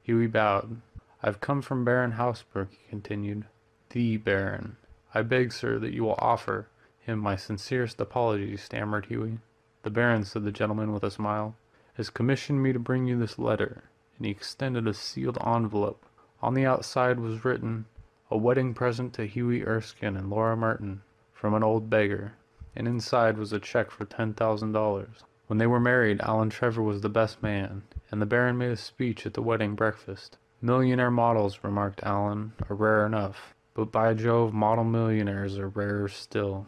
Hughie 0.03 0.27
bowed. 0.27 0.83
I 1.23 1.25
have 1.25 1.41
come 1.41 1.63
from 1.63 1.83
Baron 1.83 2.11
Hausberg, 2.11 2.67
he 2.69 2.87
continued. 2.91 3.47
The 3.89 4.17
Baron. 4.17 4.77
I 5.11 5.23
beg, 5.23 5.51
sir, 5.51 5.79
that 5.79 5.95
you 5.95 6.03
will 6.03 6.19
offer 6.19 6.67
him 6.99 7.17
my 7.17 7.35
sincerest 7.35 7.99
apologies, 7.99 8.61
stammered 8.61 9.07
Hughie. 9.07 9.39
The 9.81 9.89
Baron, 9.89 10.25
said 10.25 10.43
the 10.43 10.51
gentleman 10.51 10.93
with 10.93 11.01
a 11.03 11.09
smile, 11.09 11.55
has 11.95 12.11
commissioned 12.11 12.61
me 12.61 12.71
to 12.71 12.77
bring 12.77 13.07
you 13.07 13.17
this 13.17 13.39
letter, 13.39 13.85
and 14.17 14.27
he 14.27 14.31
extended 14.31 14.87
a 14.87 14.93
sealed 14.93 15.39
envelope. 15.43 16.05
On 16.39 16.53
the 16.53 16.67
outside 16.67 17.19
was 17.19 17.43
written, 17.43 17.85
A 18.29 18.37
wedding 18.37 18.75
present 18.75 19.13
to 19.13 19.25
Hughie 19.25 19.65
Erskine 19.65 20.15
and 20.15 20.29
Laura 20.29 20.55
Merton, 20.55 21.01
from 21.33 21.55
an 21.55 21.63
old 21.63 21.89
beggar, 21.89 22.33
and 22.75 22.87
inside 22.87 23.39
was 23.39 23.51
a 23.51 23.59
check 23.59 23.89
for 23.89 24.05
ten 24.05 24.35
thousand 24.35 24.73
dollars. 24.73 25.23
When 25.51 25.57
they 25.57 25.67
were 25.67 25.81
married, 25.81 26.21
Alan 26.21 26.49
Trevor 26.49 26.81
was 26.81 27.01
the 27.01 27.09
best 27.09 27.43
man, 27.43 27.83
and 28.09 28.21
the 28.21 28.25
Baron 28.25 28.57
made 28.57 28.71
a 28.71 28.77
speech 28.77 29.25
at 29.25 29.33
the 29.33 29.41
wedding 29.41 29.75
breakfast. 29.75 30.37
Millionaire 30.61 31.11
models, 31.11 31.59
remarked 31.61 32.01
Alan, 32.03 32.53
are 32.69 32.75
rare 32.77 33.05
enough, 33.05 33.53
but 33.73 33.91
by 33.91 34.13
Jove, 34.13 34.53
model 34.53 34.85
millionaires 34.85 35.57
are 35.57 35.67
rarer 35.67 36.07
still. 36.07 36.67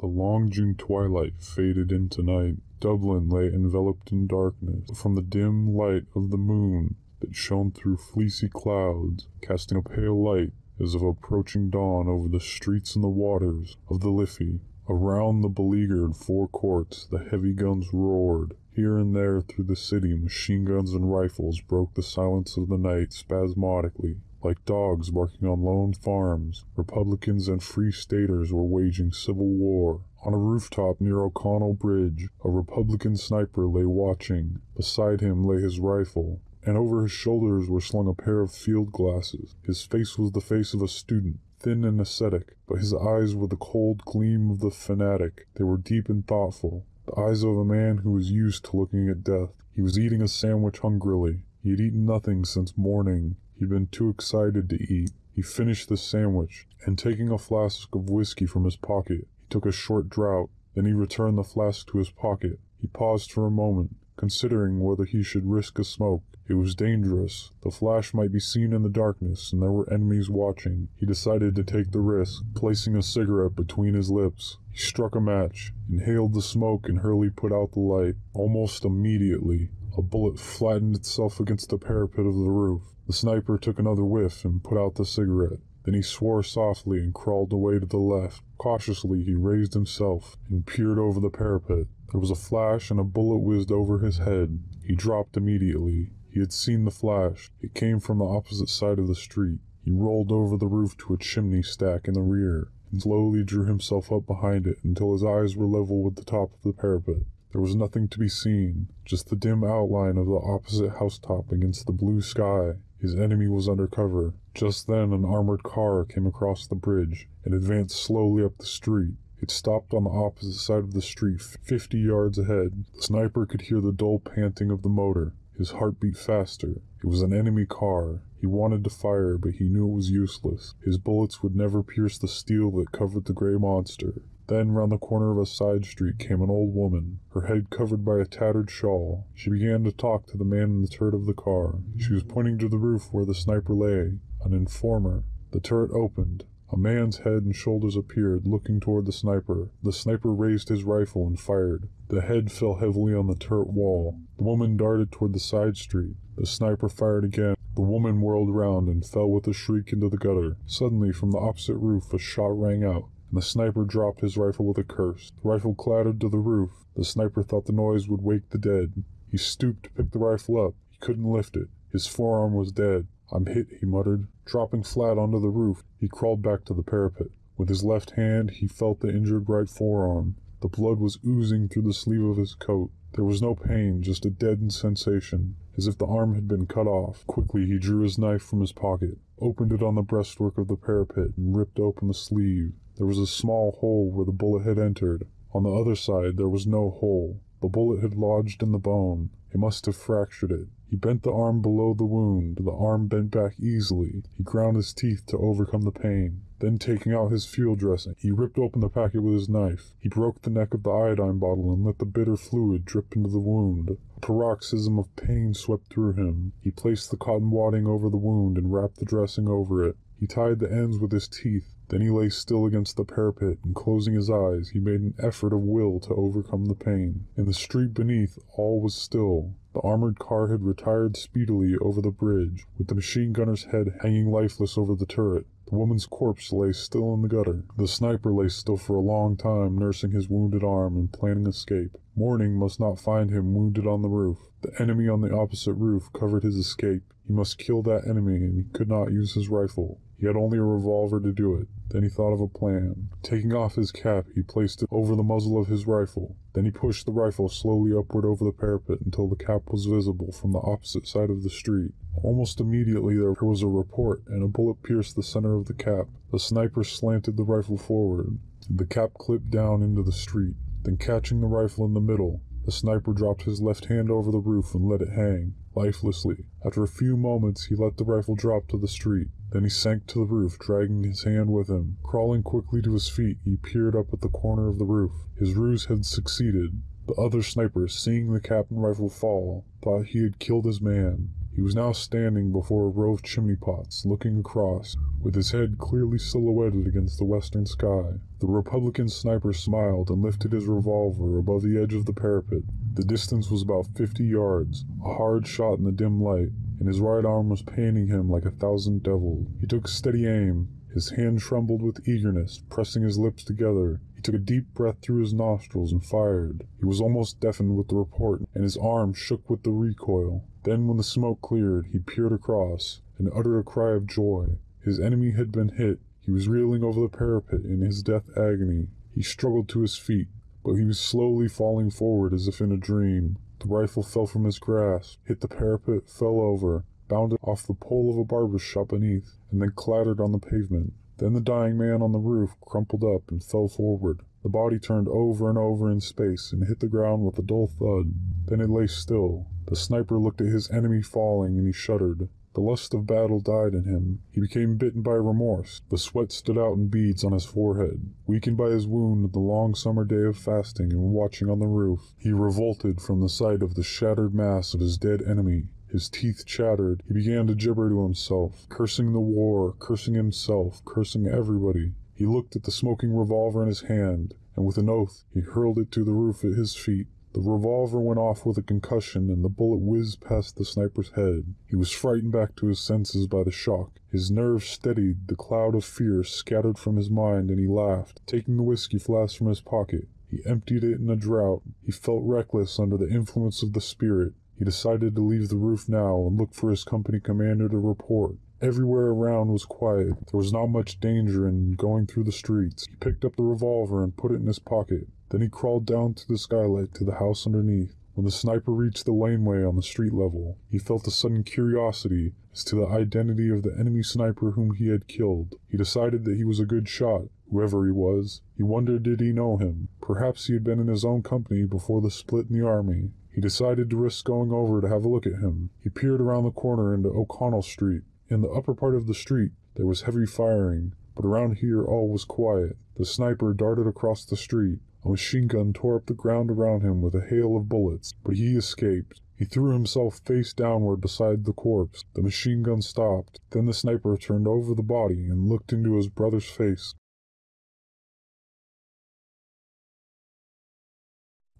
The 0.00 0.06
long 0.06 0.50
June 0.50 0.74
twilight 0.74 1.40
faded 1.40 1.92
into 1.92 2.22
night. 2.22 2.56
Dublin 2.78 3.30
lay 3.30 3.46
enveloped 3.46 4.12
in 4.12 4.26
darkness 4.26 4.90
from 5.00 5.14
the 5.14 5.22
dim 5.22 5.74
light 5.74 6.04
of 6.14 6.30
the 6.30 6.36
moon 6.36 6.96
that 7.20 7.34
shone 7.34 7.72
through 7.72 7.96
fleecy 7.96 8.50
clouds, 8.50 9.28
casting 9.40 9.78
a 9.78 9.82
pale 9.82 10.22
light 10.22 10.52
as 10.78 10.94
of 10.94 11.00
approaching 11.00 11.70
dawn 11.70 12.06
over 12.06 12.28
the 12.28 12.38
streets 12.38 12.94
and 12.94 13.02
the 13.02 13.08
waters 13.08 13.78
of 13.88 14.00
the 14.00 14.10
Liffey. 14.10 14.60
Around 14.88 15.40
the 15.40 15.48
beleaguered 15.48 16.14
four 16.14 16.46
courts 16.46 17.06
the 17.06 17.18
heavy 17.18 17.52
guns 17.52 17.92
roared. 17.92 18.54
Here 18.70 18.96
and 18.96 19.16
there 19.16 19.40
through 19.40 19.64
the 19.64 19.74
city 19.74 20.16
machine 20.16 20.64
guns 20.64 20.92
and 20.92 21.12
rifles 21.12 21.60
broke 21.60 21.94
the 21.94 22.04
silence 22.04 22.56
of 22.56 22.68
the 22.68 22.78
night 22.78 23.12
spasmodically. 23.12 24.18
Like 24.44 24.64
dogs 24.64 25.10
barking 25.10 25.48
on 25.48 25.64
lone 25.64 25.92
farms, 25.92 26.64
Republicans 26.76 27.48
and 27.48 27.60
Free 27.60 27.90
Staters 27.90 28.52
were 28.52 28.62
waging 28.62 29.10
civil 29.10 29.48
war. 29.48 30.02
On 30.24 30.32
a 30.32 30.38
rooftop 30.38 31.00
near 31.00 31.20
O'Connell 31.20 31.74
Bridge, 31.74 32.28
a 32.44 32.50
Republican 32.50 33.16
sniper 33.16 33.66
lay 33.66 33.86
watching. 33.86 34.60
Beside 34.76 35.20
him 35.20 35.44
lay 35.44 35.60
his 35.60 35.80
rifle, 35.80 36.40
and 36.64 36.76
over 36.76 37.02
his 37.02 37.12
shoulders 37.12 37.68
were 37.68 37.80
slung 37.80 38.06
a 38.06 38.14
pair 38.14 38.40
of 38.40 38.52
field 38.52 38.92
glasses. 38.92 39.56
His 39.62 39.82
face 39.82 40.16
was 40.16 40.30
the 40.32 40.40
face 40.40 40.74
of 40.74 40.82
a 40.82 40.88
student, 40.88 41.40
thin 41.66 41.82
and 41.82 42.00
ascetic, 42.00 42.56
but 42.68 42.78
his 42.78 42.94
eyes 42.94 43.34
were 43.34 43.48
the 43.48 43.56
cold 43.56 44.04
gleam 44.04 44.52
of 44.52 44.60
the 44.60 44.70
fanatic. 44.70 45.48
They 45.56 45.64
were 45.64 45.76
deep 45.76 46.08
and 46.08 46.24
thoughtful, 46.24 46.86
the 47.06 47.20
eyes 47.20 47.42
of 47.42 47.56
a 47.56 47.64
man 47.64 47.98
who 47.98 48.12
was 48.12 48.30
used 48.30 48.66
to 48.66 48.76
looking 48.76 49.08
at 49.08 49.24
death. 49.24 49.50
He 49.74 49.82
was 49.82 49.98
eating 49.98 50.22
a 50.22 50.28
sandwich 50.28 50.78
hungrily. 50.78 51.40
He 51.64 51.70
had 51.70 51.80
eaten 51.80 52.06
nothing 52.06 52.44
since 52.44 52.78
morning. 52.78 53.34
He'd 53.58 53.68
been 53.68 53.88
too 53.88 54.10
excited 54.10 54.68
to 54.70 54.80
eat. 54.80 55.10
He 55.34 55.42
finished 55.42 55.88
the 55.88 55.96
sandwich, 55.96 56.68
and 56.84 56.96
taking 56.96 57.30
a 57.30 57.36
flask 57.36 57.92
of 57.96 58.10
whiskey 58.10 58.46
from 58.46 58.64
his 58.64 58.76
pocket, 58.76 59.26
he 59.40 59.46
took 59.50 59.66
a 59.66 59.72
short 59.72 60.08
draught. 60.08 60.50
Then 60.76 60.86
he 60.86 60.92
returned 60.92 61.36
the 61.36 61.42
flask 61.42 61.88
to 61.88 61.98
his 61.98 62.10
pocket. 62.10 62.60
He 62.80 62.86
paused 62.86 63.32
for 63.32 63.44
a 63.44 63.50
moment, 63.50 63.96
considering 64.16 64.80
whether 64.80 65.04
he 65.04 65.22
should 65.22 65.50
risk 65.50 65.78
a 65.78 65.84
smoke. 65.84 66.22
It 66.48 66.54
was 66.54 66.74
dangerous. 66.74 67.50
The 67.62 67.70
flash 67.70 68.14
might 68.14 68.32
be 68.32 68.40
seen 68.40 68.72
in 68.72 68.82
the 68.82 68.88
darkness, 68.88 69.52
and 69.52 69.60
there 69.60 69.72
were 69.72 69.92
enemies 69.92 70.30
watching. 70.30 70.88
He 70.94 71.04
decided 71.04 71.56
to 71.56 71.64
take 71.64 71.90
the 71.90 72.00
risk, 72.00 72.42
placing 72.54 72.96
a 72.96 73.02
cigarette 73.02 73.56
between 73.56 73.94
his 73.94 74.10
lips. 74.10 74.58
He 74.70 74.78
struck 74.78 75.14
a 75.16 75.20
match, 75.20 75.72
inhaled 75.90 76.34
the 76.34 76.42
smoke, 76.42 76.88
and 76.88 77.00
hurriedly 77.00 77.30
put 77.30 77.52
out 77.52 77.72
the 77.72 77.80
light. 77.80 78.14
Almost 78.32 78.84
immediately, 78.84 79.70
a 79.96 80.02
bullet 80.02 80.38
flattened 80.38 80.96
itself 80.96 81.40
against 81.40 81.70
the 81.70 81.78
parapet 81.78 82.26
of 82.26 82.34
the 82.34 82.50
roof. 82.50 82.82
The 83.06 83.12
sniper 83.12 83.58
took 83.58 83.78
another 83.78 84.04
whiff 84.04 84.44
and 84.44 84.62
put 84.62 84.78
out 84.78 84.96
the 84.96 85.04
cigarette. 85.04 85.60
Then 85.84 85.94
he 85.94 86.02
swore 86.02 86.42
softly 86.42 86.98
and 86.98 87.14
crawled 87.14 87.52
away 87.52 87.78
to 87.78 87.86
the 87.86 87.96
left. 87.96 88.42
Cautiously 88.58 89.22
he 89.22 89.34
raised 89.34 89.74
himself 89.74 90.36
and 90.50 90.66
peered 90.66 90.98
over 90.98 91.20
the 91.20 91.30
parapet. 91.30 91.86
There 92.12 92.20
was 92.20 92.30
a 92.30 92.36
flash 92.36 92.90
and 92.90 93.00
a 93.00 93.04
bullet 93.04 93.38
whizzed 93.38 93.72
over 93.72 93.98
his 93.98 94.18
head. 94.18 94.60
He 94.84 94.94
dropped 94.94 95.36
immediately. 95.36 96.12
He 96.30 96.40
had 96.40 96.52
seen 96.52 96.84
the 96.84 96.90
flash. 96.90 97.50
It 97.60 97.74
came 97.74 97.98
from 97.98 98.18
the 98.18 98.24
opposite 98.24 98.68
side 98.68 98.98
of 98.98 99.08
the 99.08 99.14
street. 99.14 99.58
He 99.84 99.90
rolled 99.90 100.30
over 100.30 100.56
the 100.56 100.66
roof 100.66 100.96
to 100.98 101.14
a 101.14 101.18
chimney 101.18 101.62
stack 101.62 102.06
in 102.06 102.14
the 102.14 102.22
rear 102.22 102.68
and 102.90 103.02
slowly 103.02 103.42
drew 103.42 103.64
himself 103.64 104.12
up 104.12 104.26
behind 104.26 104.66
it 104.66 104.78
until 104.84 105.12
his 105.12 105.24
eyes 105.24 105.56
were 105.56 105.66
level 105.66 106.02
with 106.02 106.16
the 106.16 106.24
top 106.24 106.52
of 106.54 106.62
the 106.62 106.72
parapet. 106.72 107.22
There 107.52 107.60
was 107.60 107.74
nothing 107.74 108.08
to 108.08 108.18
be 108.18 108.28
seen, 108.28 108.88
just 109.04 109.28
the 109.28 109.36
dim 109.36 109.64
outline 109.64 110.16
of 110.16 110.26
the 110.26 110.34
opposite 110.34 110.98
housetop 110.98 111.50
against 111.50 111.86
the 111.86 111.92
blue 111.92 112.20
sky. 112.20 112.74
His 113.00 113.14
enemy 113.14 113.48
was 113.48 113.68
under 113.68 113.86
cover. 113.86 114.34
Just 114.54 114.86
then 114.86 115.12
an 115.12 115.24
armored 115.24 115.62
car 115.62 116.04
came 116.04 116.26
across 116.26 116.66
the 116.66 116.74
bridge 116.74 117.28
and 117.44 117.54
advanced 117.54 117.96
slowly 117.96 118.44
up 118.44 118.58
the 118.58 118.66
street. 118.66 119.14
It 119.40 119.50
stopped 119.50 119.92
on 119.92 120.04
the 120.04 120.10
opposite 120.10 120.54
side 120.54 120.78
of 120.78 120.92
the 120.92 121.02
street, 121.02 121.42
fifty 121.42 121.98
yards 121.98 122.38
ahead. 122.38 122.84
The 122.94 123.02
sniper 123.02 123.46
could 123.46 123.62
hear 123.62 123.80
the 123.80 123.92
dull 123.92 124.18
panting 124.18 124.70
of 124.70 124.82
the 124.82 124.88
motor. 124.88 125.34
His 125.56 125.70
heart 125.70 126.00
beat 126.00 126.16
faster. 126.16 126.82
It 127.02 127.06
was 127.06 127.22
an 127.22 127.32
enemy 127.32 127.66
car. 127.66 128.22
He 128.38 128.46
wanted 128.46 128.84
to 128.84 128.90
fire, 128.90 129.38
but 129.38 129.54
he 129.54 129.68
knew 129.68 129.88
it 129.88 129.94
was 129.94 130.10
useless. 130.10 130.74
His 130.84 130.98
bullets 130.98 131.42
would 131.42 131.56
never 131.56 131.82
pierce 131.82 132.18
the 132.18 132.28
steel 132.28 132.70
that 132.72 132.92
covered 132.92 133.24
the 133.24 133.32
gray 133.32 133.56
monster. 133.56 134.22
Then 134.48 134.72
round 134.72 134.92
the 134.92 134.98
corner 134.98 135.32
of 135.32 135.38
a 135.38 135.46
side 135.46 135.84
street 135.84 136.18
came 136.18 136.40
an 136.40 136.50
old 136.50 136.74
woman, 136.74 137.18
her 137.32 137.42
head 137.42 137.68
covered 137.70 138.04
by 138.04 138.20
a 138.20 138.24
tattered 138.24 138.70
shawl. 138.70 139.26
She 139.34 139.50
began 139.50 139.82
to 139.84 139.92
talk 139.92 140.26
to 140.28 140.36
the 140.36 140.44
man 140.44 140.62
in 140.64 140.82
the 140.82 140.88
turret 140.88 141.14
of 141.14 141.26
the 141.26 141.34
car. 141.34 141.80
She 141.98 142.12
was 142.12 142.22
pointing 142.22 142.58
to 142.58 142.68
the 142.68 142.78
roof 142.78 143.08
where 143.10 143.24
the 143.24 143.34
sniper 143.34 143.74
lay, 143.74 144.18
an 144.44 144.52
informer. 144.52 145.24
The 145.50 145.60
turret 145.60 145.90
opened. 145.92 146.44
A 146.70 146.76
man's 146.76 147.18
head 147.18 147.44
and 147.44 147.54
shoulders 147.54 147.96
appeared, 147.96 148.46
looking 148.46 148.80
toward 148.80 149.06
the 149.06 149.12
sniper. 149.12 149.70
The 149.82 149.92
sniper 149.92 150.32
raised 150.32 150.68
his 150.68 150.84
rifle 150.84 151.26
and 151.26 151.38
fired. 151.38 151.88
The 152.08 152.22
head 152.22 152.50
fell 152.50 152.76
heavily 152.76 153.14
on 153.14 153.26
the 153.26 153.34
turret 153.34 153.68
wall. 153.68 154.18
The 154.36 154.44
woman 154.44 154.76
darted 154.76 155.12
toward 155.12 155.32
the 155.32 155.40
side 155.40 155.76
street. 155.76 156.16
The 156.36 156.46
sniper 156.46 156.88
fired 156.88 157.24
again. 157.24 157.56
The 157.74 157.82
woman 157.82 158.20
whirled 158.20 158.54
round 158.54 158.88
and 158.88 159.04
fell 159.04 159.30
with 159.30 159.46
a 159.46 159.52
shriek 159.52 159.92
into 159.92 160.08
the 160.08 160.16
gutter. 160.16 160.56
Suddenly, 160.66 161.12
from 161.12 161.30
the 161.30 161.38
opposite 161.38 161.76
roof, 161.76 162.12
a 162.12 162.18
shot 162.18 162.58
rang 162.58 162.84
out 162.84 163.08
and 163.30 163.38
the 163.38 163.42
sniper 163.42 163.84
dropped 163.84 164.20
his 164.20 164.36
rifle 164.36 164.66
with 164.66 164.78
a 164.78 164.84
curse. 164.84 165.32
The 165.42 165.48
rifle 165.48 165.74
clattered 165.74 166.20
to 166.20 166.28
the 166.28 166.38
roof. 166.38 166.70
The 166.94 167.04
sniper 167.04 167.42
thought 167.42 167.66
the 167.66 167.72
noise 167.72 168.08
would 168.08 168.22
wake 168.22 168.50
the 168.50 168.58
dead. 168.58 169.04
He 169.30 169.36
stooped 169.36 169.84
to 169.84 169.90
pick 169.90 170.12
the 170.12 170.18
rifle 170.18 170.64
up. 170.64 170.74
He 170.88 170.98
couldn't 170.98 171.30
lift 171.30 171.56
it. 171.56 171.68
His 171.92 172.06
forearm 172.06 172.54
was 172.54 172.72
dead. 172.72 173.06
I'm 173.32 173.46
hit, 173.46 173.66
he 173.80 173.86
muttered. 173.86 174.28
Dropping 174.44 174.82
flat 174.82 175.18
onto 175.18 175.40
the 175.40 175.48
roof, 175.48 175.82
he 175.98 176.08
crawled 176.08 176.42
back 176.42 176.64
to 176.64 176.74
the 176.74 176.82
parapet. 176.82 177.28
With 177.56 177.68
his 177.68 177.84
left 177.84 178.12
hand, 178.12 178.50
he 178.50 178.68
felt 178.68 179.00
the 179.00 179.08
injured 179.08 179.48
right 179.48 179.68
forearm. 179.68 180.36
The 180.60 180.68
blood 180.68 180.98
was 180.98 181.18
oozing 181.26 181.68
through 181.68 181.82
the 181.82 181.92
sleeve 181.92 182.24
of 182.24 182.36
his 182.36 182.54
coat. 182.54 182.90
There 183.14 183.24
was 183.24 183.42
no 183.42 183.54
pain, 183.54 184.02
just 184.02 184.26
a 184.26 184.30
deadened 184.30 184.72
sensation, 184.72 185.56
as 185.76 185.86
if 185.86 185.96
the 185.96 186.06
arm 186.06 186.34
had 186.34 186.46
been 186.46 186.66
cut 186.66 186.86
off. 186.86 187.26
Quickly 187.26 187.66
he 187.66 187.78
drew 187.78 188.02
his 188.02 188.18
knife 188.18 188.42
from 188.42 188.60
his 188.60 188.72
pocket, 188.72 189.18
opened 189.40 189.72
it 189.72 189.82
on 189.82 189.94
the 189.94 190.02
breastwork 190.02 190.58
of 190.58 190.68
the 190.68 190.76
parapet, 190.76 191.36
and 191.36 191.56
ripped 191.56 191.78
open 191.78 192.08
the 192.08 192.14
sleeve. 192.14 192.74
There 192.96 193.06
was 193.06 193.18
a 193.18 193.26
small 193.26 193.72
hole 193.72 194.10
where 194.10 194.24
the 194.24 194.32
bullet 194.32 194.64
had 194.64 194.78
entered. 194.78 195.26
On 195.52 195.62
the 195.62 195.72
other 195.72 195.94
side 195.94 196.36
there 196.36 196.48
was 196.48 196.66
no 196.66 196.90
hole. 196.90 197.40
The 197.62 197.68
bullet 197.68 198.00
had 198.02 198.14
lodged 198.14 198.62
in 198.62 198.72
the 198.72 198.78
bone. 198.78 199.30
It 199.50 199.58
must 199.58 199.86
have 199.86 199.96
fractured 199.96 200.52
it. 200.52 200.68
He 200.88 200.94
bent 200.94 201.24
the 201.24 201.32
arm 201.32 201.62
below 201.62 201.94
the 201.94 202.04
wound. 202.04 202.58
The 202.62 202.70
arm 202.70 203.08
bent 203.08 203.32
back 203.32 203.58
easily. 203.58 204.22
He 204.32 204.44
ground 204.44 204.76
his 204.76 204.92
teeth 204.92 205.24
to 205.26 205.36
overcome 205.36 205.82
the 205.82 205.90
pain. 205.90 206.42
Then, 206.60 206.78
taking 206.78 207.12
out 207.12 207.32
his 207.32 207.44
field 207.44 207.80
dressing, 207.80 208.14
he 208.16 208.30
ripped 208.30 208.56
open 208.56 208.80
the 208.80 208.88
packet 208.88 209.20
with 209.20 209.34
his 209.34 209.48
knife. 209.48 209.94
He 209.98 210.08
broke 210.08 210.42
the 210.42 210.50
neck 210.50 210.72
of 210.72 210.84
the 210.84 210.90
iodine 210.90 211.38
bottle 211.38 211.72
and 211.72 211.84
let 211.84 211.98
the 211.98 212.06
bitter 212.06 212.36
fluid 212.36 212.84
drip 212.84 213.16
into 213.16 213.30
the 213.30 213.40
wound. 213.40 213.98
A 214.16 214.20
paroxysm 214.20 214.98
of 214.98 215.14
pain 215.16 215.54
swept 215.54 215.88
through 215.88 216.12
him. 216.12 216.52
He 216.62 216.70
placed 216.70 217.10
the 217.10 217.16
cotton 217.16 217.50
wadding 217.50 217.86
over 217.86 218.08
the 218.08 218.16
wound 218.16 218.56
and 218.56 218.72
wrapped 218.72 218.98
the 218.98 219.04
dressing 219.04 219.48
over 219.48 219.82
it. 219.84 219.96
He 220.18 220.26
tied 220.26 220.60
the 220.60 220.72
ends 220.72 220.98
with 220.98 221.12
his 221.12 221.28
teeth. 221.28 221.74
Then 221.88 222.00
he 222.00 222.10
lay 222.10 222.30
still 222.30 222.64
against 222.64 222.96
the 222.96 223.04
parapet, 223.04 223.58
and 223.62 223.74
closing 223.74 224.14
his 224.14 224.30
eyes, 224.30 224.70
he 224.70 224.80
made 224.80 225.00
an 225.00 225.14
effort 225.18 225.52
of 225.52 225.60
will 225.60 226.00
to 226.00 226.14
overcome 226.14 226.64
the 226.64 226.74
pain. 226.74 227.26
In 227.36 227.44
the 227.44 227.52
street 227.52 227.92
beneath, 227.92 228.38
all 228.56 228.80
was 228.80 228.94
still. 228.94 229.54
The 229.76 229.82
armored 229.82 230.18
car 230.18 230.46
had 230.48 230.62
retired 230.62 231.18
speedily 231.18 231.76
over 231.82 232.00
the 232.00 232.10
bridge, 232.10 232.64
with 232.78 232.86
the 232.86 232.94
machine 232.94 233.34
gunner's 233.34 233.64
head 233.64 233.98
hanging 234.00 234.30
lifeless 234.30 234.78
over 234.78 234.94
the 234.94 235.04
turret. 235.04 235.46
The 235.68 235.76
woman's 235.76 236.06
corpse 236.06 236.50
lay 236.50 236.72
still 236.72 237.12
in 237.12 237.20
the 237.20 237.28
gutter. 237.28 237.64
The 237.76 237.86
sniper 237.86 238.32
lay 238.32 238.48
still 238.48 238.78
for 238.78 238.96
a 238.96 239.02
long 239.02 239.36
time, 239.36 239.76
nursing 239.76 240.12
his 240.12 240.30
wounded 240.30 240.64
arm 240.64 240.96
and 240.96 241.12
planning 241.12 241.46
escape. 241.46 241.98
Morning 242.14 242.54
must 242.54 242.80
not 242.80 242.98
find 242.98 243.28
him 243.28 243.52
wounded 243.52 243.86
on 243.86 244.00
the 244.00 244.08
roof. 244.08 244.38
The 244.62 244.72
enemy 244.80 245.10
on 245.10 245.20
the 245.20 245.36
opposite 245.36 245.74
roof 245.74 246.10
covered 246.14 246.44
his 246.44 246.56
escape. 246.56 247.02
He 247.26 247.34
must 247.34 247.58
kill 247.58 247.82
that 247.82 248.08
enemy, 248.08 248.36
and 248.36 248.56
he 248.56 248.64
could 248.72 248.88
not 248.88 249.12
use 249.12 249.34
his 249.34 249.50
rifle. 249.50 250.00
He 250.18 250.26
had 250.26 250.36
only 250.36 250.58
a 250.58 250.62
revolver 250.62 251.20
to 251.20 251.32
do 251.32 251.54
it. 251.54 251.68
Then 251.90 252.02
he 252.02 252.08
thought 252.08 252.32
of 252.32 252.40
a 252.40 252.48
plan. 252.48 253.10
Taking 253.22 253.52
off 253.52 253.76
his 253.76 253.92
cap, 253.92 254.26
he 254.34 254.42
placed 254.42 254.82
it 254.82 254.88
over 254.90 255.14
the 255.14 255.22
muzzle 255.22 255.60
of 255.60 255.68
his 255.68 255.86
rifle. 255.86 256.36
Then 256.54 256.64
he 256.64 256.70
pushed 256.70 257.06
the 257.06 257.12
rifle 257.12 257.48
slowly 257.48 257.96
upward 257.96 258.24
over 258.24 258.44
the 258.44 258.52
parapet 258.52 259.00
until 259.04 259.28
the 259.28 259.36
cap 259.36 259.62
was 259.70 259.86
visible 259.86 260.32
from 260.32 260.52
the 260.52 260.60
opposite 260.60 261.06
side 261.06 261.30
of 261.30 261.42
the 261.42 261.50
street. 261.50 261.92
Almost 262.22 262.60
immediately 262.60 263.16
there 263.16 263.32
was 263.32 263.62
a 263.62 263.68
report, 263.68 264.22
and 264.26 264.42
a 264.42 264.48
bullet 264.48 264.82
pierced 264.82 265.16
the 265.16 265.22
center 265.22 265.54
of 265.54 265.66
the 265.66 265.74
cap. 265.74 266.08
The 266.32 266.38
sniper 266.38 266.82
slanted 266.82 267.36
the 267.36 267.44
rifle 267.44 267.76
forward. 267.76 268.38
The 268.68 268.86
cap 268.86 269.14
clipped 269.14 269.50
down 269.50 269.82
into 269.82 270.02
the 270.02 270.12
street. 270.12 270.56
Then 270.82 270.96
catching 270.96 271.40
the 271.40 271.46
rifle 271.46 271.84
in 271.84 271.94
the 271.94 272.00
middle, 272.00 272.40
the 272.64 272.72
sniper 272.72 273.12
dropped 273.12 273.42
his 273.42 273.60
left 273.60 273.84
hand 273.84 274.10
over 274.10 274.32
the 274.32 274.40
roof 274.40 274.74
and 274.74 274.88
let 274.88 275.00
it 275.00 275.10
hang, 275.10 275.54
lifelessly. 275.76 276.46
After 276.64 276.82
a 276.82 276.88
few 276.88 277.16
moments, 277.16 277.66
he 277.66 277.76
let 277.76 277.96
the 277.96 278.04
rifle 278.04 278.34
drop 278.34 278.66
to 278.68 278.78
the 278.78 278.88
street. 278.88 279.28
Then 279.52 279.62
he 279.62 279.70
sank 279.70 280.06
to 280.08 280.18
the 280.18 280.24
roof, 280.34 280.58
dragging 280.58 281.04
his 281.04 281.22
hand 281.22 281.52
with 281.52 281.68
him. 281.68 281.98
Crawling 282.02 282.42
quickly 282.42 282.82
to 282.82 282.92
his 282.94 283.08
feet, 283.08 283.38
he 283.44 283.56
peered 283.56 283.94
up 283.94 284.12
at 284.12 284.20
the 284.20 284.28
corner 284.28 284.68
of 284.68 284.78
the 284.78 284.84
roof. 284.84 285.12
His 285.38 285.54
ruse 285.54 285.84
had 285.84 286.04
succeeded. 286.04 286.82
The 287.06 287.14
other 287.14 287.42
sniper, 287.42 287.86
seeing 287.86 288.32
the 288.32 288.40
cap 288.40 288.66
and 288.70 288.82
rifle 288.82 289.08
fall, 289.08 289.64
thought 289.82 290.06
he 290.06 290.22
had 290.24 290.40
killed 290.40 290.64
his 290.64 290.80
man. 290.80 291.30
He 291.56 291.62
was 291.62 291.74
now 291.74 291.92
standing 291.92 292.52
before 292.52 292.84
a 292.84 292.90
row 292.90 293.14
of 293.14 293.22
chimney 293.22 293.56
pots, 293.56 294.04
looking 294.04 294.38
across, 294.40 294.94
with 295.22 295.34
his 295.34 295.52
head 295.52 295.78
clearly 295.78 296.18
silhouetted 296.18 296.86
against 296.86 297.16
the 297.16 297.24
western 297.24 297.64
sky. 297.64 298.20
The 298.40 298.46
Republican 298.46 299.08
sniper 299.08 299.54
smiled 299.54 300.10
and 300.10 300.20
lifted 300.20 300.52
his 300.52 300.66
revolver 300.66 301.38
above 301.38 301.62
the 301.62 301.80
edge 301.80 301.94
of 301.94 302.04
the 302.04 302.12
parapet. 302.12 302.64
The 302.92 303.04
distance 303.04 303.50
was 303.50 303.62
about 303.62 303.86
fifty 303.96 304.24
yards, 304.24 304.84
a 305.02 305.14
hard 305.14 305.46
shot 305.46 305.78
in 305.78 305.84
the 305.84 305.92
dim 305.92 306.20
light, 306.20 306.50
and 306.78 306.88
his 306.88 307.00
right 307.00 307.24
arm 307.24 307.48
was 307.48 307.62
paining 307.62 308.08
him 308.08 308.28
like 308.28 308.44
a 308.44 308.50
thousand 308.50 309.02
devils. 309.02 309.46
He 309.58 309.66
took 309.66 309.88
steady 309.88 310.26
aim. 310.26 310.68
His 310.92 311.10
hand 311.10 311.40
trembled 311.40 311.80
with 311.80 312.06
eagerness, 312.06 312.62
pressing 312.68 313.02
his 313.02 313.18
lips 313.18 313.44
together. 313.44 314.00
He 314.14 314.22
took 314.22 314.34
a 314.34 314.38
deep 314.38 314.72
breath 314.74 314.96
through 315.00 315.20
his 315.20 315.32
nostrils 315.32 315.92
and 315.92 316.04
fired. 316.04 316.66
He 316.78 316.84
was 316.84 317.00
almost 317.00 317.40
deafened 317.40 317.76
with 317.76 317.88
the 317.88 317.96
report, 317.96 318.42
and 318.54 318.62
his 318.62 318.76
arm 318.76 319.14
shook 319.14 319.48
with 319.48 319.62
the 319.62 319.72
recoil. 319.72 320.44
Then, 320.66 320.88
when 320.88 320.96
the 320.96 321.04
smoke 321.04 321.42
cleared, 321.42 321.86
he 321.92 322.00
peered 322.00 322.32
across 322.32 323.00
and 323.18 323.30
uttered 323.32 323.60
a 323.60 323.62
cry 323.62 323.92
of 323.92 324.08
joy. 324.08 324.58
His 324.84 324.98
enemy 324.98 325.30
had 325.30 325.52
been 325.52 325.68
hit. 325.68 326.00
He 326.20 326.32
was 326.32 326.48
reeling 326.48 326.82
over 326.82 327.00
the 327.00 327.08
parapet 327.08 327.60
in 327.60 327.82
his 327.82 328.02
death 328.02 328.28
agony. 328.36 328.88
He 329.14 329.22
struggled 329.22 329.68
to 329.68 329.82
his 329.82 329.96
feet, 329.96 330.26
but 330.64 330.74
he 330.74 330.82
was 330.82 330.98
slowly 330.98 331.46
falling 331.46 331.90
forward 331.90 332.34
as 332.34 332.48
if 332.48 332.60
in 332.60 332.72
a 332.72 332.76
dream. 332.76 333.38
The 333.60 333.68
rifle 333.68 334.02
fell 334.02 334.26
from 334.26 334.42
his 334.42 334.58
grasp, 334.58 335.20
hit 335.24 335.40
the 335.40 335.46
parapet, 335.46 336.10
fell 336.10 336.40
over, 336.40 336.84
bounded 337.06 337.38
off 337.42 337.64
the 337.64 337.72
pole 337.72 338.10
of 338.10 338.18
a 338.18 338.24
barber's 338.24 338.62
shop 338.62 338.88
beneath, 338.88 339.36
and 339.52 339.62
then 339.62 339.70
clattered 339.70 340.20
on 340.20 340.32
the 340.32 340.40
pavement. 340.40 340.94
Then 341.18 341.34
the 341.34 341.40
dying 341.40 341.78
man 341.78 342.02
on 342.02 342.10
the 342.10 342.18
roof 342.18 342.56
crumpled 342.60 343.04
up 343.04 343.30
and 343.30 343.40
fell 343.40 343.68
forward. 343.68 344.22
The 344.46 344.50
body 344.50 344.78
turned 344.78 345.08
over 345.08 345.50
and 345.50 345.58
over 345.58 345.90
in 345.90 346.00
space 346.00 346.52
and 346.52 346.68
hit 346.68 346.78
the 346.78 346.86
ground 346.86 347.24
with 347.24 347.36
a 347.36 347.42
dull 347.42 347.66
thud. 347.66 348.14
Then 348.46 348.60
it 348.60 348.70
lay 348.70 348.86
still. 348.86 349.48
The 349.66 349.74
sniper 349.74 350.20
looked 350.20 350.40
at 350.40 350.46
his 350.46 350.70
enemy 350.70 351.02
falling 351.02 351.58
and 351.58 351.66
he 351.66 351.72
shuddered. 351.72 352.28
The 352.54 352.60
lust 352.60 352.94
of 352.94 353.08
battle 353.08 353.40
died 353.40 353.74
in 353.74 353.86
him. 353.86 354.20
He 354.30 354.40
became 354.40 354.76
bitten 354.76 355.02
by 355.02 355.14
remorse. 355.14 355.82
The 355.90 355.98
sweat 355.98 356.30
stood 356.30 356.56
out 356.56 356.76
in 356.76 356.86
beads 356.86 357.24
on 357.24 357.32
his 357.32 357.44
forehead. 357.44 358.08
Weakened 358.28 358.56
by 358.56 358.70
his 358.70 358.86
wound 358.86 359.24
and 359.24 359.32
the 359.32 359.40
long 359.40 359.74
summer 359.74 360.04
day 360.04 360.22
of 360.22 360.38
fasting 360.38 360.92
and 360.92 361.10
watching 361.10 361.50
on 361.50 361.58
the 361.58 361.66
roof, 361.66 362.14
he 362.16 362.30
revolted 362.30 363.00
from 363.00 363.22
the 363.22 363.28
sight 363.28 363.64
of 363.64 363.74
the 363.74 363.82
shattered 363.82 364.32
mass 364.32 364.74
of 364.74 364.80
his 364.80 364.96
dead 364.96 365.22
enemy. 365.22 365.64
His 365.88 366.08
teeth 366.08 366.46
chattered. 366.46 367.02
He 367.08 367.14
began 367.14 367.48
to 367.48 367.56
gibber 367.56 367.88
to 367.88 368.04
himself, 368.04 368.68
cursing 368.68 369.12
the 369.12 369.18
war, 369.18 369.74
cursing 369.80 370.14
himself, 370.14 370.84
cursing 370.84 371.26
everybody. 371.26 371.94
He 372.14 372.24
looked 372.24 372.56
at 372.56 372.62
the 372.62 372.70
smoking 372.70 373.14
revolver 373.14 373.60
in 373.60 373.68
his 373.68 373.82
hand, 373.82 374.32
and 374.56 374.64
with 374.64 374.78
an 374.78 374.88
oath 374.88 375.24
he 375.32 375.40
hurled 375.40 375.78
it 375.78 375.92
to 375.92 376.02
the 376.02 376.12
roof 376.12 376.44
at 376.44 376.54
his 376.54 376.74
feet. 376.74 377.06
The 377.34 377.42
revolver 377.42 378.00
went 378.00 378.18
off 378.18 378.46
with 378.46 378.56
a 378.56 378.62
concussion, 378.62 379.28
and 379.28 379.44
the 379.44 379.50
bullet 379.50 379.80
whizzed 379.80 380.22
past 380.22 380.56
the 380.56 380.64
sniper's 380.64 381.10
head. 381.10 381.54
He 381.68 381.76
was 381.76 381.92
frightened 381.92 382.32
back 382.32 382.56
to 382.56 382.68
his 382.68 382.80
senses 382.80 383.26
by 383.26 383.44
the 383.44 383.50
shock. 383.50 384.00
His 384.10 384.30
nerves 384.30 384.64
steadied, 384.64 385.28
the 385.28 385.36
cloud 385.36 385.74
of 385.74 385.84
fear 385.84 386.24
scattered 386.24 386.78
from 386.78 386.96
his 386.96 387.10
mind, 387.10 387.50
and 387.50 387.60
he 387.60 387.66
laughed. 387.66 388.22
Taking 388.26 388.56
the 388.56 388.62
whiskey 388.62 388.96
flask 388.96 389.36
from 389.36 389.48
his 389.48 389.60
pocket, 389.60 390.08
he 390.30 390.40
emptied 390.46 390.82
it 390.82 390.98
in 390.98 391.10
a 391.10 391.16
draught. 391.16 391.62
He 391.82 391.92
felt 391.92 392.22
reckless 392.24 392.78
under 392.78 392.96
the 392.96 393.10
influence 393.10 393.62
of 393.62 393.74
the 393.74 393.82
spirit. 393.82 394.32
He 394.58 394.64
decided 394.64 395.14
to 395.14 395.20
leave 395.20 395.50
the 395.50 395.56
roof 395.56 395.90
now 395.90 396.26
and 396.26 396.38
look 396.38 396.54
for 396.54 396.70
his 396.70 396.84
company 396.84 397.20
commander 397.20 397.68
to 397.68 397.78
report. 397.78 398.36
Everywhere 398.62 399.08
around 399.08 399.52
was 399.52 399.66
quiet. 399.66 400.14
There 400.30 400.38
was 400.38 400.52
not 400.52 400.68
much 400.68 400.98
danger 400.98 401.46
in 401.46 401.72
going 401.72 402.06
through 402.06 402.24
the 402.24 402.32
streets. 402.32 402.86
He 402.88 402.96
picked 402.96 403.22
up 403.22 403.36
the 403.36 403.42
revolver 403.42 404.02
and 404.02 404.16
put 404.16 404.32
it 404.32 404.36
in 404.36 404.46
his 404.46 404.58
pocket. 404.58 405.08
Then 405.28 405.42
he 405.42 405.48
crawled 405.48 405.84
down 405.84 406.14
to 406.14 406.26
the 406.26 406.38
skylight 406.38 406.94
to 406.94 407.04
the 407.04 407.16
house 407.16 407.46
underneath. 407.46 407.94
When 408.14 408.24
the 408.24 408.30
sniper 408.30 408.72
reached 408.72 409.04
the 409.04 409.12
laneway 409.12 409.62
on 409.62 409.76
the 409.76 409.82
street 409.82 410.14
level, 410.14 410.56
he 410.70 410.78
felt 410.78 411.06
a 411.06 411.10
sudden 411.10 411.42
curiosity 411.42 412.32
as 412.54 412.64
to 412.64 412.76
the 412.76 412.86
identity 412.86 413.50
of 413.50 413.62
the 413.62 413.76
enemy 413.78 414.02
sniper 414.02 414.52
whom 414.52 414.72
he 414.72 414.88
had 414.88 415.06
killed. 415.06 415.56
He 415.68 415.76
decided 415.76 416.24
that 416.24 416.38
he 416.38 416.44
was 416.44 416.58
a 416.58 416.64
good 416.64 416.88
shot, 416.88 417.24
whoever 417.50 417.84
he 417.84 417.92
was. 417.92 418.40
He 418.56 418.62
wondered 418.62 419.02
did 419.02 419.20
he 419.20 419.32
know 419.32 419.58
him. 419.58 419.88
Perhaps 420.00 420.46
he 420.46 420.54
had 420.54 420.64
been 420.64 420.80
in 420.80 420.88
his 420.88 421.04
own 421.04 421.22
company 421.22 421.64
before 421.64 422.00
the 422.00 422.10
split 422.10 422.46
in 422.48 422.58
the 422.58 422.66
army. 422.66 423.10
He 423.34 423.42
decided 423.42 423.90
to 423.90 423.98
risk 423.98 424.24
going 424.24 424.50
over 424.50 424.80
to 424.80 424.88
have 424.88 425.04
a 425.04 425.08
look 425.08 425.26
at 425.26 425.40
him. 425.40 425.68
He 425.78 425.90
peered 425.90 426.22
around 426.22 426.44
the 426.44 426.50
corner 426.50 426.94
into 426.94 427.10
O'Connell 427.10 427.60
Street. 427.60 428.00
In 428.28 428.40
the 428.40 428.50
upper 428.50 428.74
part 428.74 428.96
of 428.96 429.06
the 429.06 429.14
street 429.14 429.52
there 429.76 429.86
was 429.86 430.02
heavy 430.02 430.26
firing, 430.26 430.94
but 431.14 431.24
around 431.24 431.58
here 431.58 431.84
all 431.84 432.08
was 432.08 432.24
quiet. 432.24 432.76
The 432.96 433.04
sniper 433.04 433.54
darted 433.54 433.86
across 433.86 434.24
the 434.24 434.36
street. 434.36 434.80
A 435.04 435.10
machine 435.10 435.46
gun 435.46 435.72
tore 435.72 435.94
up 435.94 436.06
the 436.06 436.14
ground 436.14 436.50
around 436.50 436.80
him 436.80 437.00
with 437.00 437.14
a 437.14 437.20
hail 437.20 437.56
of 437.56 437.68
bullets, 437.68 438.14
but 438.24 438.34
he 438.34 438.56
escaped. 438.56 439.20
He 439.36 439.44
threw 439.44 439.72
himself 439.72 440.18
face 440.24 440.52
downward 440.52 440.96
beside 440.96 441.44
the 441.44 441.52
corpse. 441.52 442.04
The 442.14 442.22
machine 442.22 442.64
gun 442.64 442.82
stopped. 442.82 443.38
Then 443.50 443.66
the 443.66 443.72
sniper 443.72 444.16
turned 444.16 444.48
over 444.48 444.74
the 444.74 444.82
body 444.82 445.28
and 445.28 445.48
looked 445.48 445.72
into 445.72 445.94
his 445.94 446.08
brother's 446.08 446.50
face. 446.50 446.94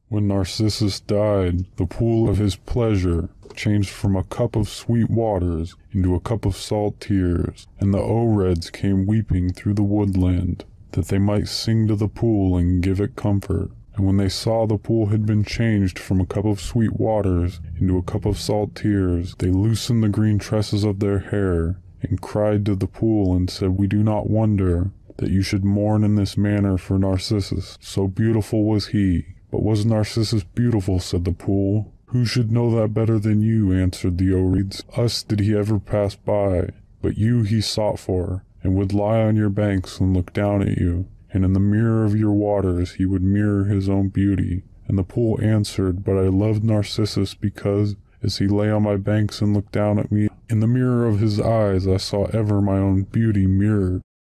When 0.08 0.28
Narcissus 0.28 1.00
died, 1.00 1.64
the 1.76 1.86
pool 1.86 2.28
of 2.28 2.38
his 2.38 2.54
pleasure 2.54 3.28
changed 3.56 3.88
from 3.88 4.14
a 4.14 4.22
cup 4.22 4.54
of 4.54 4.68
sweet 4.68 5.10
waters 5.10 5.74
into 5.90 6.14
a 6.14 6.20
cup 6.20 6.46
of 6.46 6.56
salt 6.56 7.00
tears, 7.00 7.66
and 7.80 7.92
the 7.92 7.98
Oreads 7.98 8.70
came 8.70 9.06
weeping 9.06 9.52
through 9.52 9.74
the 9.74 9.82
woodland, 9.82 10.64
that 10.92 11.08
they 11.08 11.18
might 11.18 11.48
sing 11.48 11.88
to 11.88 11.96
the 11.96 12.06
pool 12.06 12.56
and 12.56 12.84
give 12.84 13.00
it 13.00 13.16
comfort. 13.16 13.72
And 13.96 14.06
when 14.06 14.16
they 14.16 14.28
saw 14.28 14.64
the 14.64 14.78
pool 14.78 15.06
had 15.06 15.26
been 15.26 15.42
changed 15.42 15.98
from 15.98 16.20
a 16.20 16.26
cup 16.26 16.44
of 16.44 16.60
sweet 16.60 17.00
waters 17.00 17.60
into 17.80 17.98
a 17.98 18.02
cup 18.02 18.24
of 18.24 18.38
salt 18.38 18.76
tears, 18.76 19.34
they 19.38 19.50
loosened 19.50 20.04
the 20.04 20.08
green 20.08 20.38
tresses 20.38 20.84
of 20.84 21.00
their 21.00 21.18
hair, 21.18 21.80
and 22.00 22.20
cried 22.20 22.64
to 22.66 22.76
the 22.76 22.86
pool 22.86 23.34
and 23.34 23.50
said, 23.50 23.70
We 23.70 23.88
do 23.88 24.04
not 24.04 24.30
wonder 24.30 24.92
that 25.16 25.30
you 25.30 25.42
should 25.42 25.64
mourn 25.64 26.04
in 26.04 26.14
this 26.14 26.36
manner 26.36 26.76
for 26.78 26.96
Narcissus, 26.96 27.76
so 27.80 28.06
beautiful 28.06 28.64
was 28.64 28.88
he. 28.88 29.24
But 29.50 29.62
was 29.62 29.86
Narcissus 29.86 30.44
beautiful? 30.44 30.98
said 30.98 31.24
the 31.24 31.32
pool. 31.32 31.92
Who 32.06 32.24
should 32.24 32.52
know 32.52 32.70
that 32.76 32.94
better 32.94 33.18
than 33.18 33.42
you? 33.42 33.72
answered 33.72 34.18
the 34.18 34.32
Oreads. 34.32 34.82
Us 34.96 35.22
did 35.22 35.40
he 35.40 35.56
ever 35.56 35.78
pass 35.78 36.14
by, 36.14 36.70
but 37.02 37.18
you 37.18 37.42
he 37.42 37.60
sought 37.60 37.98
for, 37.98 38.44
and 38.62 38.74
would 38.74 38.92
lie 38.92 39.20
on 39.22 39.36
your 39.36 39.50
banks 39.50 40.00
and 40.00 40.14
look 40.14 40.32
down 40.32 40.62
at 40.62 40.78
you, 40.78 41.06
and 41.32 41.44
in 41.44 41.52
the 41.52 41.60
mirror 41.60 42.04
of 42.04 42.16
your 42.16 42.32
waters 42.32 42.92
he 42.92 43.06
would 43.06 43.22
mirror 43.22 43.64
his 43.64 43.88
own 43.88 44.08
beauty. 44.08 44.62
And 44.88 44.96
the 44.96 45.02
pool 45.02 45.40
answered, 45.42 46.04
But 46.04 46.16
I 46.16 46.28
loved 46.28 46.62
Narcissus 46.62 47.34
because, 47.34 47.96
as 48.22 48.38
he 48.38 48.46
lay 48.46 48.70
on 48.70 48.84
my 48.84 48.96
banks 48.96 49.40
and 49.40 49.52
looked 49.52 49.72
down 49.72 49.98
at 49.98 50.12
me. 50.12 50.28
In 50.48 50.60
the 50.60 50.68
mirror 50.68 51.06
of 51.06 51.18
his 51.18 51.40
eyes 51.40 51.88
I 51.88 51.96
saw 51.96 52.26
ever 52.26 52.60
my 52.60 52.78
own 52.78 53.02
beauty 53.02 53.46
mirrored. 53.46 54.02